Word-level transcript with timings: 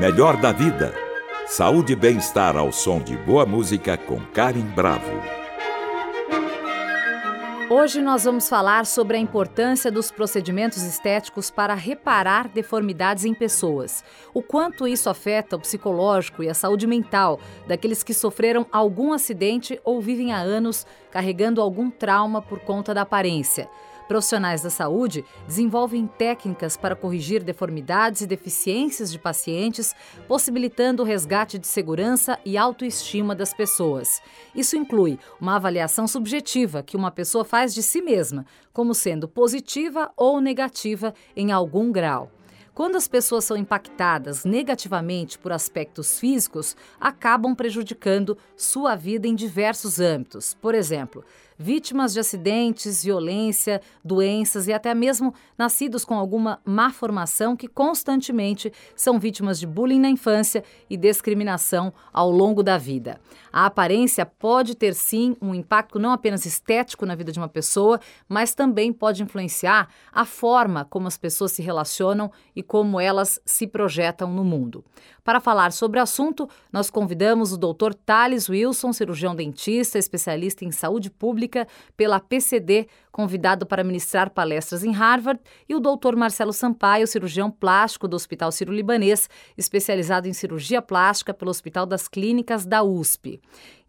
Melhor 0.00 0.40
da 0.40 0.50
vida. 0.50 0.94
Saúde 1.46 1.92
e 1.92 1.96
bem-estar 1.96 2.56
ao 2.56 2.72
som 2.72 3.02
de 3.02 3.18
boa 3.18 3.44
música 3.44 3.98
com 3.98 4.18
Karen 4.32 4.64
Bravo. 4.74 5.12
Hoje 7.68 8.00
nós 8.00 8.24
vamos 8.24 8.48
falar 8.48 8.86
sobre 8.86 9.18
a 9.18 9.20
importância 9.20 9.92
dos 9.92 10.10
procedimentos 10.10 10.82
estéticos 10.84 11.50
para 11.50 11.74
reparar 11.74 12.48
deformidades 12.48 13.26
em 13.26 13.34
pessoas. 13.34 14.02
O 14.32 14.42
quanto 14.42 14.88
isso 14.88 15.10
afeta 15.10 15.56
o 15.56 15.60
psicológico 15.60 16.42
e 16.42 16.48
a 16.48 16.54
saúde 16.54 16.86
mental 16.86 17.38
daqueles 17.68 18.02
que 18.02 18.14
sofreram 18.14 18.66
algum 18.72 19.12
acidente 19.12 19.78
ou 19.84 20.00
vivem 20.00 20.32
há 20.32 20.38
anos 20.38 20.86
carregando 21.10 21.60
algum 21.60 21.90
trauma 21.90 22.40
por 22.40 22.60
conta 22.60 22.94
da 22.94 23.02
aparência. 23.02 23.68
Profissionais 24.10 24.60
da 24.60 24.70
saúde 24.70 25.24
desenvolvem 25.46 26.04
técnicas 26.04 26.76
para 26.76 26.96
corrigir 26.96 27.44
deformidades 27.44 28.22
e 28.22 28.26
deficiências 28.26 29.12
de 29.12 29.20
pacientes, 29.20 29.94
possibilitando 30.26 31.04
o 31.04 31.06
resgate 31.06 31.60
de 31.60 31.68
segurança 31.68 32.36
e 32.44 32.58
autoestima 32.58 33.36
das 33.36 33.54
pessoas. 33.54 34.20
Isso 34.52 34.76
inclui 34.76 35.16
uma 35.40 35.54
avaliação 35.54 36.08
subjetiva 36.08 36.82
que 36.82 36.96
uma 36.96 37.12
pessoa 37.12 37.44
faz 37.44 37.72
de 37.72 37.84
si 37.84 38.02
mesma, 38.02 38.44
como 38.72 38.96
sendo 38.96 39.28
positiva 39.28 40.10
ou 40.16 40.40
negativa 40.40 41.14
em 41.36 41.52
algum 41.52 41.92
grau. 41.92 42.32
Quando 42.74 42.96
as 42.96 43.06
pessoas 43.06 43.44
são 43.44 43.56
impactadas 43.56 44.44
negativamente 44.44 45.38
por 45.38 45.52
aspectos 45.52 46.18
físicos, 46.18 46.76
acabam 46.98 47.54
prejudicando 47.54 48.38
sua 48.56 48.96
vida 48.96 49.28
em 49.28 49.34
diversos 49.34 50.00
âmbitos. 50.00 50.54
Por 50.54 50.74
exemplo, 50.74 51.24
vítimas 51.60 52.14
de 52.14 52.20
acidentes, 52.20 53.04
violência, 53.04 53.82
doenças 54.02 54.66
e 54.66 54.72
até 54.72 54.94
mesmo 54.94 55.34
nascidos 55.58 56.06
com 56.06 56.14
alguma 56.14 56.58
má 56.64 56.90
formação 56.90 57.54
que 57.54 57.68
constantemente 57.68 58.72
são 58.96 59.18
vítimas 59.18 59.60
de 59.60 59.66
bullying 59.66 60.00
na 60.00 60.08
infância 60.08 60.64
e 60.88 60.96
discriminação 60.96 61.92
ao 62.10 62.30
longo 62.30 62.62
da 62.62 62.78
vida. 62.78 63.20
A 63.52 63.66
aparência 63.66 64.24
pode 64.24 64.74
ter 64.74 64.94
sim 64.94 65.36
um 65.42 65.54
impacto 65.54 65.98
não 65.98 66.12
apenas 66.12 66.46
estético 66.46 67.04
na 67.04 67.14
vida 67.14 67.30
de 67.30 67.38
uma 67.38 67.48
pessoa, 67.48 68.00
mas 68.26 68.54
também 68.54 68.90
pode 68.90 69.22
influenciar 69.22 69.90
a 70.10 70.24
forma 70.24 70.86
como 70.86 71.08
as 71.08 71.18
pessoas 71.18 71.52
se 71.52 71.60
relacionam 71.60 72.32
e 72.56 72.62
como 72.62 72.98
elas 72.98 73.38
se 73.44 73.66
projetam 73.66 74.32
no 74.32 74.44
mundo. 74.44 74.82
Para 75.22 75.40
falar 75.40 75.72
sobre 75.72 76.00
o 76.00 76.02
assunto, 76.02 76.48
nós 76.72 76.88
convidamos 76.88 77.52
o 77.52 77.58
Dr. 77.58 77.92
Thales 78.06 78.48
Wilson, 78.48 78.92
cirurgião 78.92 79.34
dentista, 79.34 79.98
especialista 79.98 80.64
em 80.64 80.70
saúde 80.70 81.10
pública 81.10 81.49
pela 81.96 82.20
PCD, 82.20 82.86
convidado 83.10 83.66
para 83.66 83.84
ministrar 83.84 84.30
palestras 84.30 84.84
em 84.84 84.92
Harvard, 84.92 85.40
e 85.68 85.74
o 85.74 85.80
Dr. 85.80 86.16
Marcelo 86.16 86.52
Sampaio, 86.52 87.06
cirurgião 87.06 87.50
plástico 87.50 88.08
do 88.08 88.16
Hospital 88.16 88.52
Sírio-Libanês, 88.52 89.28
especializado 89.56 90.28
em 90.28 90.32
cirurgia 90.32 90.80
plástica 90.80 91.34
pelo 91.34 91.50
Hospital 91.50 91.86
das 91.86 92.08
Clínicas 92.08 92.64
da 92.64 92.82
USP. 92.82 93.40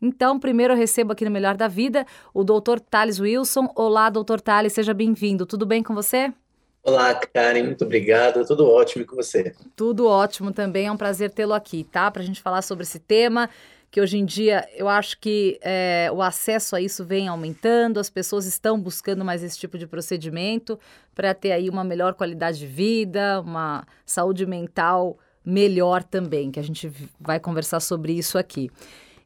Então, 0.02 0.40
primeiro 0.40 0.74
eu 0.74 0.78
recebo 0.78 1.14
aqui 1.14 1.24
no 1.24 1.32
Melhor 1.32 1.56
da 1.56 1.68
Vida 1.68 2.06
o 2.34 2.44
Dr. 2.44 2.80
Thales 2.90 3.20
Wilson. 3.20 3.72
Olá, 3.76 4.10
Dr. 4.10 4.40
Thales, 4.44 4.74
seja 4.74 4.94
bem-vindo. 4.94 5.46
Tudo 5.46 5.66
bem 5.66 5.84
com 5.84 5.94
você? 5.94 6.34
Olá, 6.84 7.14
Karen, 7.14 7.64
muito 7.64 7.86
obrigado. 7.86 8.44
Tudo 8.44 8.68
ótimo 8.68 9.06
com 9.06 9.16
você. 9.16 9.54
Tudo 9.76 10.08
ótimo 10.08 10.52
também. 10.52 10.88
É 10.88 10.92
um 10.92 10.98
prazer 10.98 11.30
tê-lo 11.30 11.54
aqui, 11.54 11.84
tá? 11.84 12.10
Para 12.10 12.24
a 12.24 12.26
gente 12.26 12.42
falar 12.42 12.64
sobre 12.64 12.84
esse 12.84 12.98
tema 12.98 13.48
que 13.92 14.00
hoje 14.00 14.18
em 14.18 14.24
dia 14.26 14.68
eu 14.74 14.88
acho 14.88 15.20
que 15.20 15.60
é, 15.62 16.10
o 16.14 16.22
acesso 16.22 16.78
a 16.78 16.82
isso 16.82 17.04
vem 17.04 17.28
aumentando, 17.28 18.00
as 18.00 18.10
pessoas 18.10 18.46
estão 18.46 18.80
buscando 18.80 19.26
mais 19.26 19.44
esse 19.44 19.60
tipo 19.60 19.78
de 19.78 19.86
procedimento 19.86 20.80
para 21.14 21.34
ter 21.34 21.52
aí 21.52 21.70
uma 21.70 21.84
melhor 21.84 22.14
qualidade 22.14 22.58
de 22.58 22.68
vida, 22.68 23.42
uma 23.42 23.86
saúde 24.06 24.46
mental 24.46 25.20
melhor 25.44 26.04
também, 26.04 26.50
que 26.52 26.60
a 26.60 26.64
gente 26.64 26.90
vai 27.20 27.38
conversar 27.38 27.82
sobre 27.82 28.14
isso 28.14 28.38
aqui. 28.38 28.72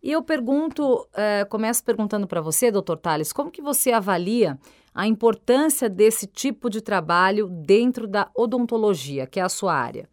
E 0.01 0.11
eu 0.11 0.23
pergunto, 0.23 1.07
é, 1.13 1.45
começo 1.45 1.83
perguntando 1.83 2.25
para 2.25 2.41
você, 2.41 2.71
doutor 2.71 2.97
Tales, 2.97 3.31
como 3.31 3.51
que 3.51 3.61
você 3.61 3.91
avalia 3.91 4.57
a 4.93 5.05
importância 5.05 5.89
desse 5.89 6.25
tipo 6.25 6.69
de 6.69 6.81
trabalho 6.81 7.47
dentro 7.47 8.07
da 8.07 8.29
odontologia, 8.35 9.27
que 9.27 9.39
é 9.39 9.43
a 9.43 9.49
sua 9.49 9.75
área? 9.75 10.07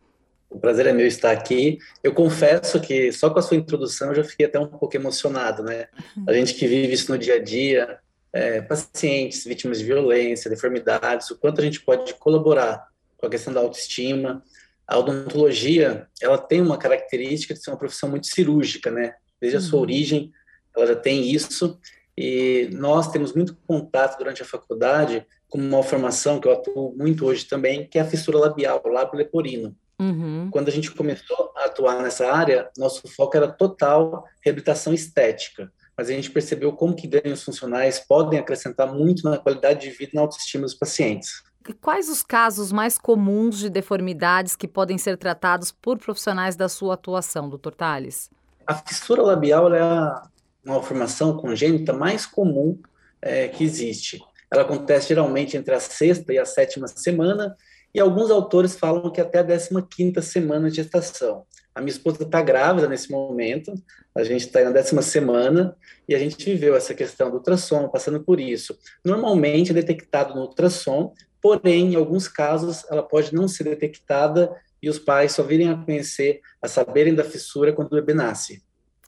O 0.52 0.60
prazer 0.60 0.86
é 0.86 0.92
meu 0.92 1.06
estar 1.06 1.30
aqui. 1.30 1.78
Eu 2.02 2.12
confesso 2.12 2.78
que 2.78 3.10
só 3.10 3.30
com 3.30 3.38
a 3.38 3.42
sua 3.42 3.56
introdução 3.56 4.08
eu 4.08 4.16
já 4.16 4.24
fiquei 4.24 4.46
até 4.46 4.60
um 4.60 4.66
pouco 4.66 4.94
emocionado, 4.94 5.62
né? 5.62 5.86
Uhum. 6.16 6.24
A 6.28 6.32
gente 6.34 6.54
que 6.54 6.66
vive 6.66 6.92
isso 6.92 7.10
no 7.10 7.18
dia 7.18 7.36
a 7.36 7.38
dia, 7.42 7.98
é, 8.32 8.60
pacientes, 8.60 9.44
vítimas 9.44 9.78
de 9.78 9.84
violência, 9.84 10.50
deformidades, 10.50 11.30
o 11.30 11.38
quanto 11.38 11.60
a 11.60 11.64
gente 11.64 11.80
pode 11.80 12.14
colaborar 12.14 12.86
com 13.16 13.26
a 13.26 13.30
questão 13.30 13.52
da 13.52 13.60
autoestima. 13.60 14.42
A 14.86 14.98
odontologia, 14.98 16.06
ela 16.20 16.36
tem 16.36 16.60
uma 16.60 16.76
característica 16.76 17.54
de 17.54 17.62
ser 17.62 17.70
uma 17.70 17.78
profissão 17.78 18.10
muito 18.10 18.26
cirúrgica, 18.26 18.90
né? 18.90 19.14
Desde 19.40 19.56
a 19.56 19.60
sua 19.60 19.78
uhum. 19.78 19.82
origem, 19.82 20.32
ela 20.76 20.86
já 20.86 20.96
tem 20.96 21.30
isso. 21.30 21.78
E 22.16 22.68
nós 22.72 23.10
temos 23.10 23.32
muito 23.32 23.56
contato 23.66 24.18
durante 24.18 24.42
a 24.42 24.44
faculdade 24.44 25.26
com 25.48 25.58
uma 25.58 25.82
formação 25.82 26.38
que 26.40 26.46
eu 26.46 26.52
atuo 26.52 26.94
muito 26.96 27.24
hoje 27.26 27.46
também, 27.46 27.86
que 27.86 27.98
é 27.98 28.02
a 28.02 28.06
fissura 28.06 28.38
labial, 28.38 28.82
o 28.84 28.88
lábio 28.88 29.18
leporino. 29.18 29.74
Uhum. 30.02 30.48
Quando 30.50 30.68
a 30.68 30.72
gente 30.72 30.90
começou 30.90 31.52
a 31.56 31.66
atuar 31.66 32.02
nessa 32.02 32.32
área, 32.32 32.68
nosso 32.76 33.06
foco 33.08 33.36
era 33.36 33.48
total 33.48 34.24
reabilitação 34.40 34.92
estética. 34.92 35.72
Mas 35.96 36.08
a 36.08 36.12
gente 36.12 36.30
percebeu 36.30 36.72
como 36.72 36.96
que 36.96 37.06
ganhos 37.06 37.42
funcionais 37.42 38.00
podem 38.00 38.38
acrescentar 38.38 38.92
muito 38.92 39.22
na 39.28 39.38
qualidade 39.38 39.80
de 39.80 39.90
vida 39.90 40.10
e 40.12 40.16
na 40.16 40.22
autoestima 40.22 40.64
dos 40.64 40.74
pacientes. 40.74 41.42
Quais 41.80 42.08
os 42.08 42.22
casos 42.22 42.72
mais 42.72 42.98
comuns 42.98 43.58
de 43.58 43.70
deformidades 43.70 44.56
que 44.56 44.66
podem 44.66 44.98
ser 44.98 45.16
tratados 45.16 45.70
por 45.70 45.98
profissionais 45.98 46.56
da 46.56 46.68
sua 46.68 46.94
atuação, 46.94 47.48
doutor 47.48 47.74
Tales? 47.74 48.30
A 48.66 48.74
fissura 48.74 49.22
labial 49.22 49.72
é 49.72 49.80
a 49.80 50.22
malformação 50.64 51.36
congênita 51.36 51.92
mais 51.92 52.26
comum 52.26 52.78
é, 53.20 53.48
que 53.48 53.62
existe. 53.62 54.20
Ela 54.52 54.62
acontece 54.62 55.08
geralmente 55.08 55.56
entre 55.56 55.74
a 55.74 55.80
sexta 55.80 56.32
e 56.32 56.38
a 56.38 56.44
sétima 56.44 56.88
semana, 56.88 57.56
e 57.94 58.00
alguns 58.00 58.30
autores 58.30 58.76
falam 58.76 59.10
que 59.10 59.20
até 59.20 59.38
a 59.38 59.44
15 59.44 59.70
quinta 59.90 60.22
semana 60.22 60.70
de 60.70 60.76
gestação. 60.76 61.44
A 61.74 61.80
minha 61.80 61.90
esposa 61.90 62.22
está 62.22 62.42
grávida 62.42 62.88
nesse 62.88 63.10
momento, 63.10 63.72
a 64.14 64.22
gente 64.22 64.46
está 64.46 64.62
na 64.62 64.70
décima 64.70 65.00
semana, 65.00 65.74
e 66.06 66.14
a 66.14 66.18
gente 66.18 66.44
viveu 66.44 66.76
essa 66.76 66.92
questão 66.94 67.30
do 67.30 67.36
ultrassom, 67.36 67.88
passando 67.88 68.20
por 68.20 68.38
isso. 68.38 68.78
Normalmente 69.04 69.70
é 69.70 69.74
detectado 69.74 70.34
no 70.34 70.42
ultrassom, 70.42 71.14
porém, 71.40 71.92
em 71.92 71.96
alguns 71.96 72.28
casos, 72.28 72.84
ela 72.90 73.02
pode 73.02 73.34
não 73.34 73.48
ser 73.48 73.64
detectada 73.64 74.54
e 74.82 74.90
os 74.90 74.98
pais 74.98 75.32
só 75.32 75.42
virem 75.42 75.70
a 75.70 75.76
conhecer, 75.76 76.40
a 76.60 76.68
saberem 76.68 77.14
da 77.14 77.24
fissura 77.24 77.72
quando 77.72 77.92
o 77.92 77.96
bebê 77.96 78.12
nasce. 78.12 78.62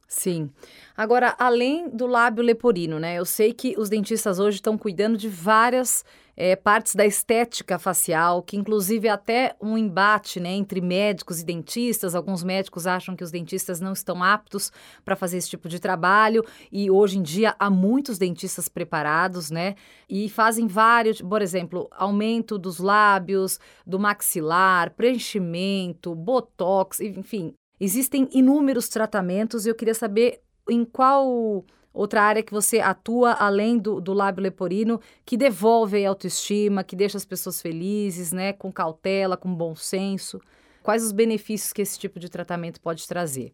Sim. 0.09 0.51
Agora, 0.97 1.35
além 1.39 1.89
do 1.91 2.07
lábio 2.07 2.43
leporino, 2.43 3.01
né? 3.01 3.19
Eu 3.19 3.25
sei 3.25 3.53
que 3.53 3.75
os 3.77 3.89
dentistas 3.89 4.39
hoje 4.39 4.59
estão 4.59 4.79
cuidando 4.79 5.19
de 5.19 5.29
várias 5.29 6.05
é, 6.37 6.57
partes 6.57 6.95
da 6.95 7.07
estética 7.07 7.79
facial, 7.79 8.43
que 8.43 8.57
inclusive 8.57 9.09
até 9.09 9.55
um 9.61 9.77
embate 9.77 10.41
né, 10.41 10.53
entre 10.53 10.81
médicos 10.81 11.41
e 11.41 11.45
dentistas. 11.45 12.15
Alguns 12.15 12.43
médicos 12.43 12.87
acham 12.87 13.17
que 13.17 13.25
os 13.25 13.31
dentistas 13.31 13.81
não 13.81 13.93
estão 13.93 14.23
aptos 14.23 14.73
para 15.05 15.17
fazer 15.17 15.39
esse 15.39 15.51
tipo 15.51 15.69
de 15.69 15.79
trabalho, 15.79 16.45
e 16.71 16.91
hoje 16.91 17.19
em 17.19 17.23
dia 17.23 17.55
há 17.59 17.71
muitos 17.71 18.19
dentistas 18.19 18.69
preparados, 18.69 19.51
né? 19.51 19.75
E 20.09 20.29
fazem 20.29 20.67
vários, 20.67 21.21
por 21.21 21.43
exemplo, 21.43 21.89
aumento 21.91 22.59
dos 22.59 22.79
lábios, 22.79 23.59
do 23.87 23.99
maxilar, 23.99 24.91
preenchimento, 24.95 26.15
botox, 26.15 27.01
enfim, 27.01 27.55
Existem 27.81 28.29
inúmeros 28.33 28.89
tratamentos 28.89 29.67
e 29.67 29.69
eu 29.69 29.75
queria 29.75 29.95
saber 29.95 30.41
em 30.71 30.85
qual 30.85 31.65
outra 31.95 32.23
área 32.23 32.43
que 32.43 32.53
você 32.53 32.81
atua 32.81 33.33
além 33.35 33.79
do, 33.79 34.01
do 34.01 34.13
lábio 34.13 34.43
leporino 34.43 35.01
que 35.25 35.37
devolve 35.37 36.05
a 36.05 36.09
autoestima, 36.09 36.83
que 36.83 36.97
deixa 36.97 37.17
as 37.17 37.25
pessoas 37.25 37.63
felizes, 37.63 38.33
né, 38.33 38.53
com 38.53 38.73
cautela, 38.73 39.37
com 39.37 39.55
bom 39.55 39.77
senso. 39.77 40.41
Quais 40.83 41.05
os 41.05 41.13
benefícios 41.13 41.73
que 41.73 41.81
esse 41.81 41.99
tipo 41.99 42.19
de 42.19 42.29
tratamento 42.29 42.81
pode 42.81 43.07
trazer? 43.07 43.53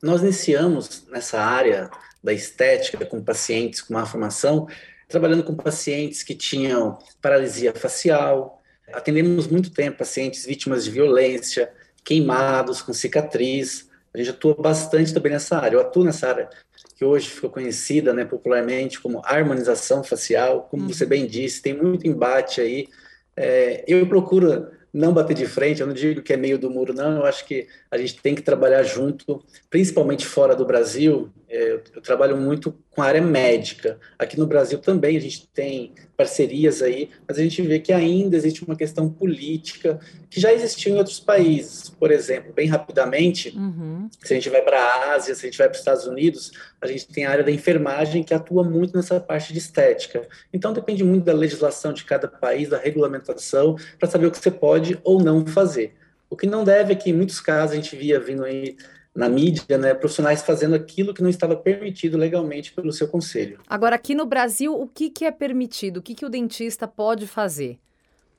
Nós 0.00 0.22
iniciamos 0.22 1.06
nessa 1.08 1.40
área 1.40 1.90
da 2.22 2.32
estética 2.32 3.04
com 3.04 3.22
pacientes 3.22 3.82
com 3.82 3.92
má 3.92 4.06
formação, 4.06 4.66
trabalhando 5.08 5.42
com 5.42 5.54
pacientes 5.54 6.22
que 6.22 6.34
tinham 6.34 6.98
paralisia 7.20 7.74
facial. 7.74 8.62
Atendemos 8.92 9.46
muito 9.46 9.70
tempo 9.70 9.98
pacientes 9.98 10.46
vítimas 10.46 10.84
de 10.84 10.90
violência, 10.90 11.72
queimados, 12.02 12.80
com 12.80 12.92
cicatriz. 12.92 13.88
A 14.12 14.18
gente 14.18 14.30
atua 14.30 14.54
bastante 14.54 15.12
também 15.12 15.32
nessa 15.32 15.58
área. 15.58 15.76
Eu 15.76 15.80
atuo 15.80 16.04
nessa 16.04 16.28
área 16.28 16.48
que 16.94 17.04
hoje 17.04 17.28
ficou 17.28 17.50
conhecida 17.50 18.12
né, 18.14 18.24
popularmente 18.24 19.00
como 19.00 19.20
harmonização 19.24 20.04
facial. 20.04 20.68
Como 20.70 20.84
uhum. 20.84 20.88
você 20.88 21.04
bem 21.04 21.26
disse, 21.26 21.62
tem 21.62 21.74
muito 21.74 22.06
embate 22.06 22.60
aí. 22.60 22.88
É, 23.36 23.84
eu 23.86 24.06
procuro 24.06 24.68
não 24.94 25.12
bater 25.12 25.34
de 25.34 25.44
frente, 25.44 25.80
eu 25.80 25.88
não 25.88 25.94
digo 25.94 26.22
que 26.22 26.32
é 26.32 26.36
meio 26.36 26.56
do 26.56 26.70
muro, 26.70 26.94
não, 26.94 27.16
eu 27.16 27.24
acho 27.24 27.44
que 27.44 27.66
a 27.90 27.98
gente 27.98 28.22
tem 28.22 28.32
que 28.32 28.42
trabalhar 28.42 28.84
junto, 28.84 29.44
principalmente 29.68 30.24
fora 30.24 30.54
do 30.54 30.64
Brasil. 30.64 31.28
É, 31.48 31.72
eu, 31.72 31.82
eu 31.96 32.00
trabalho 32.00 32.36
muito 32.36 32.72
com 32.90 33.02
a 33.02 33.06
área 33.06 33.20
médica. 33.20 33.98
Aqui 34.16 34.38
no 34.38 34.46
Brasil 34.46 34.78
também 34.78 35.16
a 35.16 35.20
gente 35.20 35.48
tem 35.52 35.92
parcerias 36.16 36.80
aí, 36.80 37.10
mas 37.26 37.38
a 37.38 37.42
gente 37.42 37.60
vê 37.62 37.80
que 37.80 37.92
ainda 37.92 38.36
existe 38.36 38.64
uma 38.64 38.76
questão 38.76 39.08
política 39.08 39.98
que 40.30 40.40
já 40.40 40.52
existiu 40.52 40.94
em 40.94 40.98
outros 40.98 41.18
países. 41.18 41.90
Por 41.90 42.12
exemplo, 42.12 42.52
bem 42.52 42.68
rapidamente, 42.68 43.52
uhum. 43.56 44.08
se 44.22 44.32
a 44.32 44.36
gente 44.36 44.48
vai 44.48 44.62
para 44.62 44.80
a 44.80 45.14
Ásia, 45.14 45.34
se 45.34 45.44
a 45.46 45.50
gente 45.50 45.58
vai 45.58 45.68
para 45.68 45.74
os 45.74 45.80
Estados 45.80 46.06
Unidos, 46.06 46.52
a 46.80 46.86
gente 46.86 47.08
tem 47.08 47.24
a 47.24 47.30
área 47.30 47.44
da 47.44 47.50
enfermagem 47.50 48.22
que 48.22 48.32
atua 48.32 48.62
muito 48.62 48.96
nessa 48.96 49.18
parte 49.18 49.52
de 49.52 49.58
estética. 49.58 50.26
Então 50.52 50.72
depende 50.72 51.02
muito 51.02 51.24
da 51.24 51.32
legislação 51.32 51.92
de 51.92 52.04
cada 52.04 52.28
país, 52.28 52.68
da 52.68 52.78
regulamentação, 52.78 53.76
para 53.98 54.08
saber 54.08 54.26
o 54.26 54.30
que 54.30 54.38
você 54.38 54.50
pode 54.50 54.83
ou 55.02 55.22
não 55.22 55.46
fazer. 55.46 55.94
O 56.28 56.36
que 56.36 56.46
não 56.46 56.64
deve 56.64 56.92
é 56.92 56.96
que, 56.96 57.10
em 57.10 57.12
muitos 57.12 57.40
casos, 57.40 57.72
a 57.72 57.76
gente 57.76 57.94
via 57.96 58.18
vindo 58.18 58.44
aí 58.44 58.76
na 59.14 59.28
mídia, 59.28 59.78
né, 59.78 59.94
profissionais 59.94 60.42
fazendo 60.42 60.74
aquilo 60.74 61.14
que 61.14 61.22
não 61.22 61.30
estava 61.30 61.54
permitido 61.54 62.18
legalmente 62.18 62.72
pelo 62.72 62.92
seu 62.92 63.06
conselho. 63.06 63.60
Agora, 63.68 63.94
aqui 63.94 64.14
no 64.14 64.26
Brasil, 64.26 64.74
o 64.74 64.88
que, 64.88 65.08
que 65.08 65.24
é 65.24 65.30
permitido? 65.30 65.98
O 65.98 66.02
que, 66.02 66.14
que 66.14 66.26
o 66.26 66.28
dentista 66.28 66.88
pode 66.88 67.26
fazer? 67.26 67.78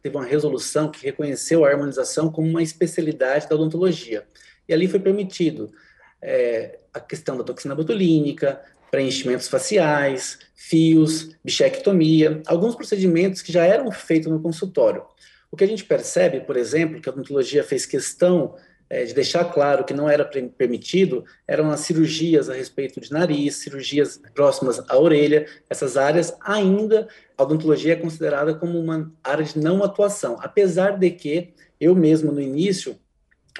Teve 0.03 0.18
uma 0.18 0.25
resolução 0.25 0.92
que 0.92 1.06
reconheceu 1.06 1.63
a 1.63 1.69
harmonização 1.69 2.30
como 2.30 2.50
uma 2.50 2.62
especialidade 2.62 3.47
da 3.47 3.56
odontologia. 3.56 4.25
E 4.68 4.74
ali 4.74 4.88
foi 4.88 5.00
permitido 5.00 5.71
é, 6.21 6.80
a 6.94 7.00
questão 7.00 7.38
da 7.38 7.44
toxina 7.44 7.74
botulínica, 7.74 8.62
preenchimentos 8.92 9.47
faciais, 9.47 10.39
fios, 10.53 11.36
bichectomia, 11.44 12.42
alguns 12.45 12.75
procedimentos 12.75 13.42
que 13.42 13.51
já 13.51 13.63
eram 13.63 13.92
feitos 13.92 14.31
no 14.31 14.42
consultório. 14.42 15.03
O 15.56 15.57
que 15.57 15.63
a 15.63 15.68
gente 15.68 15.86
percebe, 15.86 16.42
por 16.42 16.57
exemplo, 16.57 17.00
que 17.00 17.07
a 17.07 17.13
odontologia 17.13 17.63
fez 17.63 17.86
questão 17.86 18.56
é, 18.90 19.06
de 19.06 19.13
deixar 19.13 19.46
claro 19.46 19.86
que 19.86 19.94
não 19.94 20.10
era 20.10 20.25
permitido 20.25 21.24
eram 21.48 21.72
as 21.72 21.80
cirurgias 21.80 22.50
a 22.50 22.54
respeito 22.54 23.00
de 23.00 23.10
nariz, 23.10 23.56
cirurgias 23.56 24.19
próximas 24.34 24.84
à 24.90 24.98
orelha. 25.00 25.46
Essas 25.69 25.96
áreas 25.96 26.36
ainda 26.42 27.07
a 27.38 27.44
odontologia 27.44 27.94
é 27.94 27.96
considerada 27.96 28.54
como 28.54 28.78
uma 28.78 29.10
área 29.24 29.46
de 29.46 29.57
não 29.57 29.81
atuação, 29.81 30.38
apesar 30.42 31.00
de 31.00 31.10
que 31.12 31.54
eu 31.80 31.96
mesmo 31.96 32.34
no 32.34 32.42
início 32.42 33.00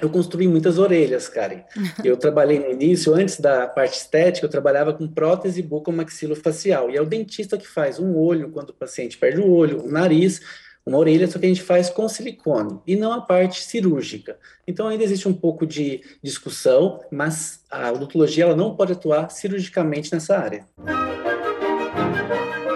eu 0.02 0.10
construí 0.10 0.46
muitas 0.46 0.76
orelhas, 0.76 1.30
Karen. 1.30 1.62
Eu 2.04 2.18
trabalhei 2.18 2.58
no 2.58 2.70
início, 2.70 3.14
antes 3.14 3.40
da 3.40 3.66
parte 3.66 3.96
estética, 3.96 4.44
eu 4.44 4.50
trabalhava 4.50 4.92
com 4.92 5.08
prótese 5.08 5.62
bucomaxilofacial. 5.62 6.90
E 6.90 6.96
é 6.98 7.00
o 7.00 7.06
dentista 7.06 7.56
que 7.56 7.66
faz 7.66 7.98
um 7.98 8.14
olho 8.14 8.50
quando 8.50 8.68
o 8.68 8.74
paciente 8.74 9.16
perde 9.16 9.40
o 9.40 9.50
olho, 9.50 9.82
o 9.82 9.90
nariz, 9.90 10.42
uma 10.86 10.98
orelha, 10.98 11.26
só 11.26 11.38
que 11.38 11.46
a 11.46 11.48
gente 11.48 11.62
faz 11.62 11.90
com 11.90 12.08
silicone 12.08 12.78
e 12.86 12.94
não 12.94 13.12
a 13.12 13.20
parte 13.20 13.62
cirúrgica. 13.62 14.38
Então 14.66 14.86
ainda 14.86 15.02
existe 15.02 15.26
um 15.26 15.34
pouco 15.34 15.66
de 15.66 16.00
discussão, 16.22 17.00
mas 17.10 17.60
a 17.68 17.90
odontologia 17.90 18.44
ela 18.44 18.56
não 18.56 18.76
pode 18.76 18.92
atuar 18.92 19.30
cirurgicamente 19.30 20.12
nessa 20.12 20.38
área. 20.38 20.64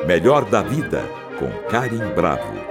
Melhor 0.07 0.45
da 0.51 0.61
vida 0.61 1.03
com 1.39 1.49
Karim 1.69 2.15
Bravo. 2.15 2.70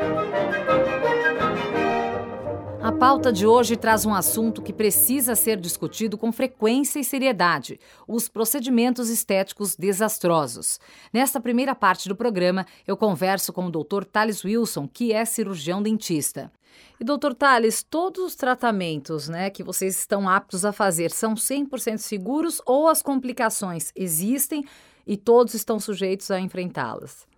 A 2.89 2.91
pauta 2.91 3.31
de 3.31 3.45
hoje 3.45 3.77
traz 3.77 4.03
um 4.03 4.15
assunto 4.15 4.63
que 4.63 4.73
precisa 4.73 5.35
ser 5.35 5.57
discutido 5.59 6.17
com 6.17 6.31
frequência 6.31 6.99
e 6.99 7.03
seriedade: 7.03 7.79
os 8.07 8.27
procedimentos 8.27 9.09
estéticos 9.09 9.75
desastrosos. 9.75 10.79
Nesta 11.13 11.39
primeira 11.39 11.75
parte 11.75 12.09
do 12.09 12.15
programa, 12.15 12.65
eu 12.87 12.97
converso 12.97 13.53
com 13.53 13.67
o 13.67 13.69
Dr. 13.69 14.05
Thales 14.11 14.43
Wilson, 14.43 14.89
que 14.91 15.13
é 15.13 15.23
cirurgião 15.23 15.83
dentista. 15.83 16.51
E, 16.99 17.03
doutor 17.03 17.35
Thales, 17.35 17.83
todos 17.83 18.23
os 18.23 18.35
tratamentos 18.35 19.29
né, 19.29 19.51
que 19.51 19.61
vocês 19.61 19.95
estão 19.95 20.27
aptos 20.27 20.65
a 20.65 20.71
fazer 20.71 21.11
são 21.11 21.35
100% 21.35 21.99
seguros 21.99 22.59
ou 22.65 22.87
as 22.87 23.03
complicações 23.03 23.91
existem 23.95 24.65
e 25.05 25.15
todos 25.15 25.53
estão 25.53 25.79
sujeitos 25.79 26.31
a 26.31 26.39
enfrentá-las? 26.39 27.28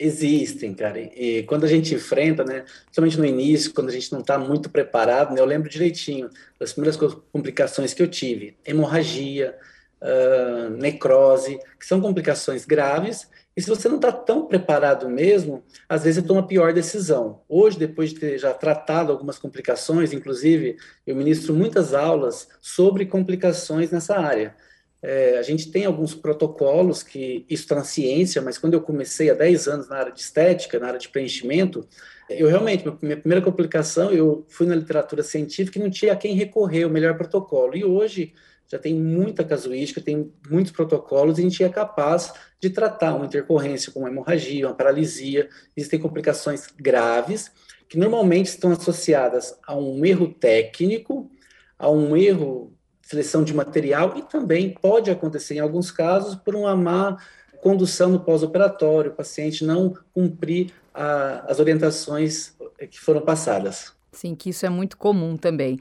Existem, 0.00 0.72
cara. 0.74 1.00
E 1.00 1.42
quando 1.42 1.64
a 1.64 1.68
gente 1.68 1.92
enfrenta, 1.92 2.44
né, 2.44 2.64
principalmente 2.84 3.18
no 3.18 3.26
início, 3.26 3.74
quando 3.74 3.88
a 3.88 3.92
gente 3.92 4.12
não 4.12 4.20
está 4.20 4.38
muito 4.38 4.70
preparado, 4.70 5.34
né, 5.34 5.40
eu 5.40 5.44
lembro 5.44 5.68
direitinho 5.68 6.30
das 6.58 6.72
primeiras 6.72 6.96
complicações 7.32 7.92
que 7.92 8.02
eu 8.02 8.06
tive: 8.06 8.56
hemorragia, 8.64 9.56
uh, 10.00 10.70
necrose, 10.70 11.58
que 11.78 11.86
são 11.86 12.00
complicações 12.00 12.64
graves. 12.64 13.28
E 13.56 13.60
se 13.60 13.68
você 13.68 13.88
não 13.88 13.96
está 13.96 14.12
tão 14.12 14.46
preparado 14.46 15.08
mesmo, 15.10 15.64
às 15.88 16.04
vezes 16.04 16.22
você 16.22 16.28
toma 16.28 16.46
pior 16.46 16.72
decisão. 16.72 17.40
Hoje, 17.48 17.76
depois 17.76 18.10
de 18.10 18.20
ter 18.20 18.38
já 18.38 18.54
tratado 18.54 19.10
algumas 19.10 19.36
complicações, 19.36 20.12
inclusive 20.12 20.76
eu 21.04 21.16
ministro 21.16 21.52
muitas 21.52 21.92
aulas 21.92 22.48
sobre 22.60 23.04
complicações 23.04 23.90
nessa 23.90 24.16
área. 24.16 24.54
É, 25.00 25.38
a 25.38 25.42
gente 25.42 25.70
tem 25.70 25.84
alguns 25.84 26.14
protocolos 26.14 27.02
que 27.02 27.46
isso 27.48 27.62
está 27.62 27.76
na 27.76 27.84
ciência, 27.84 28.42
mas 28.42 28.58
quando 28.58 28.74
eu 28.74 28.80
comecei 28.80 29.30
há 29.30 29.34
10 29.34 29.68
anos 29.68 29.88
na 29.88 29.96
área 29.96 30.12
de 30.12 30.20
estética, 30.20 30.78
na 30.78 30.88
área 30.88 30.98
de 30.98 31.08
preenchimento, 31.08 31.86
eu 32.28 32.48
realmente, 32.48 32.84
minha 33.00 33.16
primeira 33.16 33.44
complicação, 33.44 34.10
eu 34.10 34.44
fui 34.48 34.66
na 34.66 34.74
literatura 34.74 35.22
científica 35.22 35.78
e 35.78 35.82
não 35.82 35.90
tinha 35.90 36.12
a 36.12 36.16
quem 36.16 36.34
recorrer, 36.34 36.84
o 36.84 36.90
melhor 36.90 37.16
protocolo. 37.16 37.76
E 37.76 37.84
hoje 37.84 38.34
já 38.66 38.78
tem 38.78 38.94
muita 38.94 39.44
casuística, 39.44 40.00
tem 40.00 40.30
muitos 40.50 40.72
protocolos 40.72 41.38
e 41.38 41.40
a 41.40 41.44
gente 41.44 41.64
é 41.64 41.68
capaz 41.68 42.32
de 42.60 42.68
tratar 42.68 43.14
uma 43.14 43.24
intercorrência 43.24 43.90
como 43.90 44.04
uma 44.04 44.10
hemorragia, 44.10 44.66
uma 44.66 44.74
paralisia. 44.74 45.48
Existem 45.76 45.98
complicações 45.98 46.66
graves 46.76 47.50
que 47.88 47.96
normalmente 47.96 48.46
estão 48.46 48.72
associadas 48.72 49.58
a 49.66 49.74
um 49.74 50.04
erro 50.04 50.28
técnico, 50.28 51.30
a 51.78 51.88
um 51.90 52.14
erro 52.14 52.77
seleção 53.08 53.42
de 53.42 53.54
material 53.54 54.12
e 54.18 54.22
também 54.22 54.68
pode 54.68 55.10
acontecer 55.10 55.54
em 55.54 55.60
alguns 55.60 55.90
casos 55.90 56.34
por 56.34 56.54
uma 56.54 56.76
má 56.76 57.16
condução 57.62 58.10
no 58.10 58.20
pós-operatório, 58.20 59.10
o 59.10 59.14
paciente 59.14 59.64
não 59.64 59.96
cumprir 60.12 60.72
a, 60.92 61.50
as 61.50 61.58
orientações 61.58 62.54
que 62.90 63.00
foram 63.00 63.22
passadas. 63.22 63.94
Sim, 64.12 64.34
que 64.34 64.50
isso 64.50 64.66
é 64.66 64.68
muito 64.68 64.98
comum 64.98 65.38
também. 65.38 65.80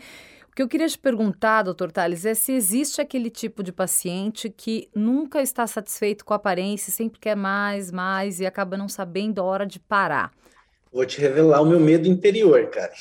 O 0.50 0.56
que 0.56 0.64
eu 0.64 0.70
queria 0.70 0.88
te 0.88 0.98
perguntar, 0.98 1.64
doutor 1.64 1.92
Tales, 1.92 2.26
é 2.26 2.34
se 2.34 2.54
existe 2.54 3.02
aquele 3.02 3.30
tipo 3.30 3.62
de 3.62 3.74
paciente 3.74 4.50
que 4.50 4.90
nunca 4.96 5.42
está 5.42 5.68
satisfeito 5.68 6.24
com 6.24 6.34
a 6.34 6.38
aparência, 6.38 6.94
sempre 6.94 7.20
quer 7.20 7.36
mais, 7.36 7.92
mais 7.92 8.40
e 8.40 8.46
acaba 8.46 8.78
não 8.78 8.88
sabendo 8.88 9.42
a 9.42 9.44
hora 9.44 9.66
de 9.68 9.80
parar. 9.80 10.32
Vou 10.98 11.06
te 11.06 11.22
revelar 11.22 11.62
o 11.62 11.66
meu 11.68 11.80
medo 11.80 12.08
interior, 12.08 12.72
cara. 12.72 12.92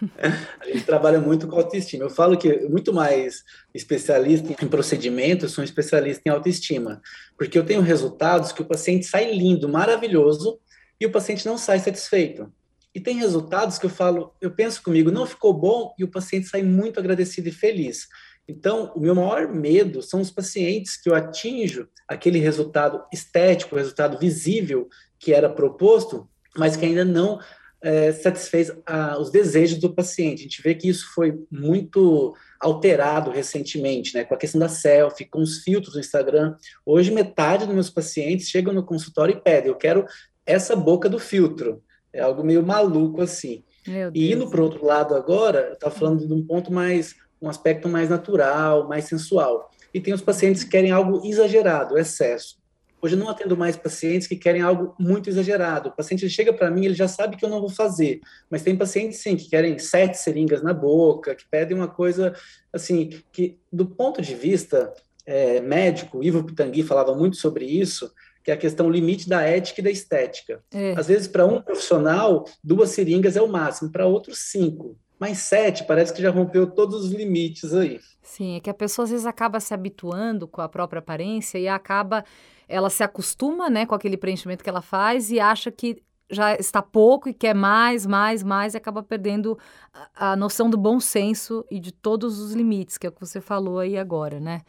a 0.60 0.64
gente 0.64 0.82
trabalha 0.86 1.20
muito 1.20 1.46
com 1.46 1.56
autoestima. 1.56 2.04
Eu 2.04 2.08
falo 2.08 2.38
que 2.38 2.60
muito 2.70 2.90
mais 2.90 3.44
especialista 3.74 4.64
em 4.64 4.66
procedimento, 4.66 5.44
eu 5.44 5.48
sou 5.50 5.60
um 5.60 5.64
especialista 5.66 6.22
em 6.24 6.30
autoestima, 6.30 7.02
porque 7.36 7.58
eu 7.58 7.66
tenho 7.66 7.82
resultados 7.82 8.50
que 8.50 8.62
o 8.62 8.64
paciente 8.64 9.04
sai 9.04 9.30
lindo, 9.34 9.68
maravilhoso, 9.68 10.58
e 10.98 11.04
o 11.04 11.12
paciente 11.12 11.44
não 11.44 11.58
sai 11.58 11.80
satisfeito. 11.80 12.50
E 12.94 12.98
tem 12.98 13.18
resultados 13.18 13.76
que 13.76 13.84
eu 13.84 13.90
falo, 13.90 14.34
eu 14.40 14.50
penso 14.50 14.82
comigo, 14.82 15.10
não 15.10 15.26
ficou 15.26 15.52
bom, 15.52 15.94
e 15.98 16.04
o 16.04 16.10
paciente 16.10 16.48
sai 16.48 16.62
muito 16.62 16.98
agradecido 16.98 17.50
e 17.50 17.52
feliz. 17.52 18.08
Então, 18.48 18.90
o 18.96 19.00
meu 19.00 19.14
maior 19.14 19.52
medo 19.52 20.00
são 20.00 20.22
os 20.22 20.30
pacientes 20.30 20.96
que 20.96 21.10
eu 21.10 21.14
atinjo 21.14 21.90
aquele 22.08 22.38
resultado 22.38 23.04
estético, 23.12 23.76
resultado 23.76 24.18
visível 24.18 24.88
que 25.18 25.34
era 25.34 25.50
proposto, 25.50 26.26
mas 26.56 26.76
que 26.76 26.84
ainda 26.84 27.04
não 27.04 27.40
é, 27.84 28.12
satisfez 28.12 28.72
a, 28.86 29.18
os 29.18 29.30
desejos 29.30 29.78
do 29.78 29.92
paciente. 29.92 30.40
A 30.40 30.42
gente 30.44 30.62
vê 30.62 30.74
que 30.74 30.88
isso 30.88 31.12
foi 31.14 31.38
muito 31.50 32.34
alterado 32.58 33.30
recentemente, 33.30 34.14
né, 34.14 34.24
com 34.24 34.34
a 34.34 34.38
questão 34.38 34.58
da 34.58 34.68
selfie, 34.68 35.26
com 35.26 35.40
os 35.40 35.58
filtros 35.58 35.92
do 35.92 36.00
Instagram. 36.00 36.56
Hoje, 36.84 37.10
metade 37.10 37.66
dos 37.66 37.74
meus 37.74 37.90
pacientes 37.90 38.48
chegam 38.48 38.72
no 38.72 38.82
consultório 38.82 39.36
e 39.36 39.40
pedem: 39.40 39.68
eu 39.70 39.76
quero 39.76 40.06
essa 40.46 40.74
boca 40.74 41.08
do 41.08 41.18
filtro. 41.18 41.82
É 42.10 42.20
algo 42.20 42.42
meio 42.42 42.64
maluco 42.64 43.20
assim. 43.20 43.62
E 44.14 44.32
indo 44.32 44.48
para 44.48 44.60
o 44.60 44.64
outro 44.64 44.86
lado 44.86 45.14
agora, 45.14 45.66
eu 45.68 45.72
estava 45.74 45.94
falando 45.94 46.26
de 46.26 46.32
um 46.32 46.46
ponto 46.46 46.72
mais, 46.72 47.16
um 47.42 47.48
aspecto 47.48 47.88
mais 47.88 48.08
natural, 48.08 48.88
mais 48.88 49.04
sensual. 49.04 49.70
E 49.92 50.00
tem 50.00 50.14
os 50.14 50.22
pacientes 50.22 50.64
que 50.64 50.70
querem 50.70 50.90
algo 50.90 51.20
exagerado, 51.26 51.98
excesso. 51.98 52.56
Hoje 53.04 53.16
eu 53.16 53.18
não 53.18 53.28
atendo 53.28 53.54
mais 53.54 53.76
pacientes 53.76 54.26
que 54.26 54.34
querem 54.34 54.62
algo 54.62 54.94
muito 54.98 55.28
exagerado. 55.28 55.90
O 55.90 55.92
paciente 55.92 56.26
chega 56.30 56.54
para 56.54 56.70
mim, 56.70 56.86
ele 56.86 56.94
já 56.94 57.06
sabe 57.06 57.36
que 57.36 57.44
eu 57.44 57.50
não 57.50 57.60
vou 57.60 57.68
fazer. 57.68 58.22
Mas 58.48 58.62
tem 58.62 58.74
pacientes, 58.74 59.18
sim, 59.18 59.36
que 59.36 59.50
querem 59.50 59.78
sete 59.78 60.16
seringas 60.16 60.62
na 60.62 60.72
boca, 60.72 61.34
que 61.34 61.44
pedem 61.50 61.76
uma 61.76 61.86
coisa, 61.86 62.32
assim, 62.72 63.10
que 63.30 63.58
do 63.70 63.84
ponto 63.84 64.22
de 64.22 64.34
vista 64.34 64.90
é, 65.26 65.60
médico, 65.60 66.24
Ivo 66.24 66.44
Pitangui 66.44 66.82
falava 66.82 67.14
muito 67.14 67.36
sobre 67.36 67.66
isso, 67.66 68.10
que 68.42 68.50
é 68.50 68.54
a 68.54 68.56
questão 68.56 68.88
limite 68.88 69.28
da 69.28 69.42
ética 69.42 69.82
e 69.82 69.84
da 69.84 69.90
estética. 69.90 70.62
É. 70.72 70.94
Às 70.96 71.08
vezes, 71.08 71.28
para 71.28 71.44
um 71.44 71.60
profissional, 71.60 72.46
duas 72.62 72.88
seringas 72.88 73.36
é 73.36 73.42
o 73.42 73.48
máximo, 73.48 73.92
para 73.92 74.06
outros, 74.06 74.50
cinco. 74.50 74.96
Mas 75.18 75.38
sete 75.38 75.84
parece 75.84 76.12
que 76.12 76.20
já 76.20 76.30
rompeu 76.30 76.66
todos 76.66 77.04
os 77.04 77.12
limites 77.12 77.72
aí. 77.72 78.00
Sim, 78.22 78.56
é 78.56 78.60
que 78.60 78.70
a 78.70 78.74
pessoa 78.74 79.04
às 79.04 79.10
vezes 79.10 79.26
acaba 79.26 79.60
se 79.60 79.72
habituando 79.72 80.48
com 80.48 80.60
a 80.60 80.68
própria 80.68 80.98
aparência 80.98 81.58
e 81.58 81.68
acaba 81.68 82.24
ela 82.68 82.88
se 82.88 83.02
acostuma, 83.02 83.68
né, 83.68 83.84
com 83.86 83.94
aquele 83.94 84.16
preenchimento 84.16 84.64
que 84.64 84.70
ela 84.70 84.80
faz 84.80 85.30
e 85.30 85.38
acha 85.38 85.70
que 85.70 86.02
já 86.30 86.54
está 86.54 86.80
pouco 86.80 87.28
e 87.28 87.34
quer 87.34 87.54
mais, 87.54 88.06
mais, 88.06 88.42
mais 88.42 88.74
e 88.74 88.76
acaba 88.76 89.02
perdendo 89.02 89.58
a, 89.92 90.32
a 90.32 90.36
noção 90.36 90.70
do 90.70 90.76
bom 90.78 90.98
senso 90.98 91.64
e 91.70 91.78
de 91.78 91.92
todos 91.92 92.38
os 92.40 92.52
limites, 92.52 92.96
que 92.96 93.06
é 93.06 93.10
o 93.10 93.12
que 93.12 93.20
você 93.20 93.40
falou 93.40 93.78
aí 93.78 93.96
agora, 93.98 94.40
né? 94.40 94.62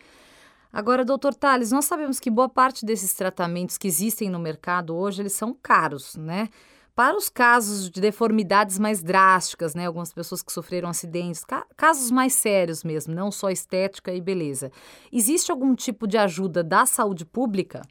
Agora, 0.71 1.05
doutor 1.05 1.33
Tales, 1.33 1.71
nós 1.71 1.85
sabemos 1.85 2.19
que 2.19 2.29
boa 2.29 2.49
parte 2.49 2.85
desses 2.85 3.13
tratamentos 3.13 3.77
que 3.77 3.87
existem 3.87 4.29
no 4.29 4.37
mercado 4.37 4.93
hoje, 4.93 5.21
eles 5.21 5.31
são 5.31 5.53
caros, 5.53 6.17
né? 6.17 6.49
Para 6.95 7.17
os 7.17 7.27
casos 7.27 7.89
de 7.89 7.99
deformidades 7.99 8.79
mais 8.79 9.03
drásticas, 9.03 9.75
né? 9.75 9.85
Algumas 9.85 10.13
pessoas 10.13 10.41
que 10.41 10.49
sofreram 10.49 10.87
acidentes, 10.87 11.43
ca 11.43 11.65
casos 11.75 12.09
mais 12.09 12.31
sérios 12.33 12.85
mesmo, 12.85 13.13
não 13.13 13.29
só 13.31 13.49
estética 13.49 14.13
e 14.13 14.21
beleza. 14.21 14.71
Existe 15.11 15.51
algum 15.51 15.75
tipo 15.75 16.07
de 16.07 16.17
ajuda 16.17 16.63
da 16.63 16.85
saúde 16.85 17.25
pública? 17.25 17.81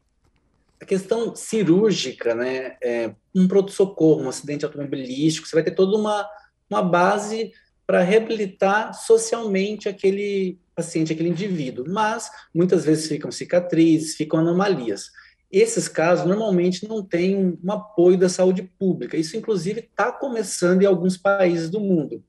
A 0.80 0.86
questão 0.86 1.36
cirúrgica, 1.36 2.34
né? 2.34 2.78
É, 2.82 3.14
um 3.34 3.46
pronto-socorro, 3.46 4.22
um 4.22 4.28
acidente 4.30 4.64
automobilístico, 4.64 5.46
você 5.46 5.54
vai 5.54 5.62
ter 5.62 5.74
toda 5.74 5.98
uma, 5.98 6.26
uma 6.70 6.80
base 6.80 7.52
para 7.86 8.00
reabilitar 8.00 8.94
socialmente 8.94 9.86
aquele 9.86 10.58
paciente, 10.74 11.12
aquele 11.12 11.28
indivíduo, 11.28 11.84
mas 11.86 12.30
muitas 12.54 12.86
vezes 12.86 13.06
ficam 13.06 13.30
cicatrizes, 13.30 14.16
ficam 14.16 14.40
anomalias. 14.40 15.10
Esses 15.56 15.86
casos 15.86 16.26
normalmente 16.26 16.88
não 16.88 17.00
têm 17.00 17.56
um 17.62 17.70
apoio 17.70 18.18
da 18.18 18.28
saúde 18.28 18.64
pública. 18.76 19.16
Isso, 19.16 19.36
inclusive, 19.36 19.78
está 19.78 20.10
começando 20.10 20.82
em 20.82 20.86
alguns 20.86 21.16
países 21.16 21.70
do 21.70 21.78
mundo. 21.78 22.24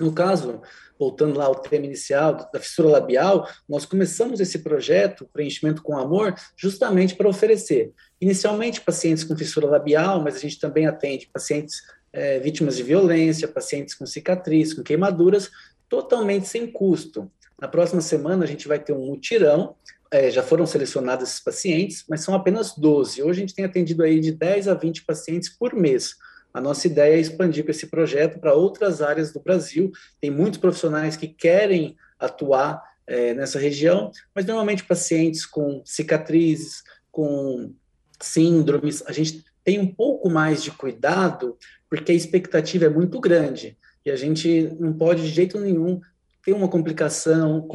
No 0.00 0.12
caso, 0.12 0.60
voltando 0.98 1.38
lá 1.38 1.44
ao 1.44 1.54
tema 1.54 1.86
inicial 1.86 2.34
da 2.52 2.58
fissura 2.58 2.88
labial, 2.88 3.48
nós 3.68 3.86
começamos 3.86 4.40
esse 4.40 4.58
projeto, 4.58 5.28
Preenchimento 5.32 5.84
com 5.84 5.96
Amor, 5.96 6.34
justamente 6.56 7.14
para 7.14 7.28
oferecer, 7.28 7.92
inicialmente, 8.20 8.80
pacientes 8.80 9.22
com 9.22 9.36
fissura 9.36 9.68
labial, 9.68 10.20
mas 10.20 10.34
a 10.34 10.40
gente 10.40 10.58
também 10.58 10.88
atende 10.88 11.30
pacientes 11.32 11.80
é, 12.12 12.40
vítimas 12.40 12.76
de 12.76 12.82
violência, 12.82 13.46
pacientes 13.46 13.94
com 13.94 14.04
cicatriz, 14.04 14.74
com 14.74 14.82
queimaduras, 14.82 15.48
totalmente 15.88 16.48
sem 16.48 16.66
custo. 16.66 17.30
Na 17.60 17.68
próxima 17.68 18.00
semana 18.00 18.42
a 18.42 18.48
gente 18.48 18.66
vai 18.66 18.80
ter 18.80 18.92
um 18.92 19.06
mutirão, 19.06 19.76
é, 20.14 20.30
já 20.30 20.44
foram 20.44 20.64
selecionados 20.64 21.28
esses 21.28 21.40
pacientes, 21.40 22.04
mas 22.08 22.20
são 22.20 22.36
apenas 22.36 22.72
12. 22.78 23.20
Hoje 23.20 23.30
a 23.30 23.40
gente 23.40 23.54
tem 23.54 23.64
atendido 23.64 24.04
aí 24.04 24.20
de 24.20 24.30
10 24.30 24.68
a 24.68 24.74
20 24.74 25.04
pacientes 25.04 25.48
por 25.48 25.74
mês. 25.74 26.14
A 26.52 26.60
nossa 26.60 26.86
ideia 26.86 27.16
é 27.16 27.18
expandir 27.18 27.64
esse 27.68 27.88
projeto 27.88 28.38
para 28.38 28.54
outras 28.54 29.02
áreas 29.02 29.32
do 29.32 29.40
Brasil. 29.40 29.90
Tem 30.20 30.30
muitos 30.30 30.60
profissionais 30.60 31.16
que 31.16 31.26
querem 31.26 31.96
atuar 32.16 32.80
é, 33.08 33.34
nessa 33.34 33.58
região, 33.58 34.12
mas 34.32 34.46
normalmente 34.46 34.84
pacientes 34.84 35.44
com 35.44 35.82
cicatrizes, 35.84 36.84
com 37.10 37.74
síndromes, 38.20 39.02
a 39.08 39.12
gente 39.12 39.44
tem 39.64 39.80
um 39.80 39.92
pouco 39.92 40.30
mais 40.30 40.62
de 40.62 40.70
cuidado, 40.70 41.58
porque 41.90 42.12
a 42.12 42.14
expectativa 42.14 42.84
é 42.84 42.88
muito 42.88 43.18
grande. 43.18 43.76
E 44.06 44.12
a 44.12 44.16
gente 44.16 44.70
não 44.78 44.92
pode, 44.92 45.22
de 45.22 45.28
jeito 45.28 45.58
nenhum, 45.58 46.00
ter 46.44 46.52
uma 46.52 46.68
complicação, 46.68 47.66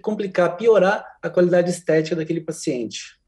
complicar, 0.00 0.56
piorar 0.56 1.04
a 1.20 1.28
qualidade 1.28 1.70
estética 1.70 2.16
daquele 2.16 2.40
paciente. 2.40 3.20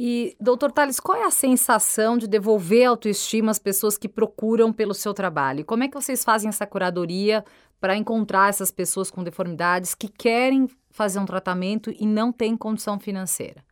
E, 0.00 0.36
doutor 0.40 0.70
Tales, 0.70 1.00
qual 1.00 1.18
é 1.18 1.24
a 1.24 1.30
sensação 1.30 2.16
de 2.16 2.28
devolver 2.28 2.86
autoestima 2.86 3.50
às 3.50 3.58
pessoas 3.58 3.98
que 3.98 4.08
procuram 4.08 4.72
pelo 4.72 4.94
seu 4.94 5.12
trabalho? 5.12 5.64
Como 5.64 5.82
é 5.82 5.88
que 5.88 5.94
vocês 5.94 6.22
fazem 6.22 6.48
essa 6.48 6.64
curadoria 6.64 7.44
para 7.80 7.96
encontrar 7.96 8.48
essas 8.48 8.70
pessoas 8.70 9.10
com 9.10 9.24
deformidades 9.24 9.96
que 9.96 10.06
querem 10.06 10.68
fazer 10.90 11.18
um 11.18 11.26
tratamento 11.26 11.92
e 11.98 12.06
não 12.06 12.30
têm 12.30 12.56
condição 12.56 13.00
financeira? 13.00 13.64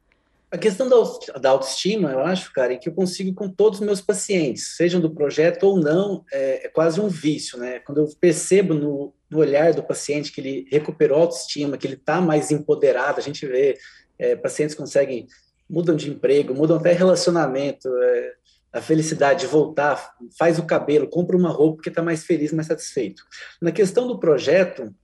A 0.51 0.59
questão 0.59 0.89
da 0.89 1.51
autoestima, 1.51 2.11
eu 2.11 2.21
acho, 2.21 2.53
cara, 2.53 2.73
é 2.73 2.77
que 2.77 2.89
eu 2.89 2.95
consigo 2.95 3.35
com 3.35 3.49
todos 3.49 3.81
os 3.81 3.87
meus 3.87 4.01
pacientes, 4.01 4.77
sejam 4.77 5.01
do 5.01 5.11
projeto 5.11 5.65
ou 5.65 5.79
não, 5.79 6.25
é, 6.33 6.67
é 6.67 6.69
quase 6.69 7.01
um 7.01 7.09
vício, 7.09 7.59
né? 7.59 7.81
Quando 7.81 8.01
eu 8.01 8.09
percebo 8.21 8.75
no, 8.75 9.13
no, 9.31 9.39
olhar 9.39 9.73
do 9.73 9.83
paciente 9.83 10.33
que 10.33 10.41
ele 10.41 10.69
recuperou 10.71 11.19
a 11.19 11.21
autoestima, 11.23 11.77
que 11.77 11.87
ele 11.87 11.95
está 11.95 12.21
mais 12.21 12.51
empoderado, 12.51 13.19
a 13.19 13.23
gente 13.23 13.47
vê 13.47 13.79
é, 14.19 14.35
pacientes 14.35 14.75
conseguem, 14.75 15.27
mudam 15.69 15.97
de 15.97 16.11
emprego, 16.11 16.55
mudam 16.55 16.77
até 16.77 16.93
relacionamento, 16.93 17.89
é, 17.89 18.33
a 18.73 18.81
felicidade 18.81 19.41
de 19.41 19.47
voltar, 19.47 20.15
faz 20.39 20.59
o 20.59 20.67
cabelo, 20.67 21.09
compra 21.09 21.37
uma 21.37 21.51
roupa 21.51 21.77
porque 21.77 21.89
está 21.89 22.03
mais 22.03 22.25
feliz, 22.25 22.53
mais 22.53 22.67
satisfeito. 22.67 23.23
Na 23.61 23.73
questão 23.73 24.07
do 24.07 24.19
projeto, 24.19 24.95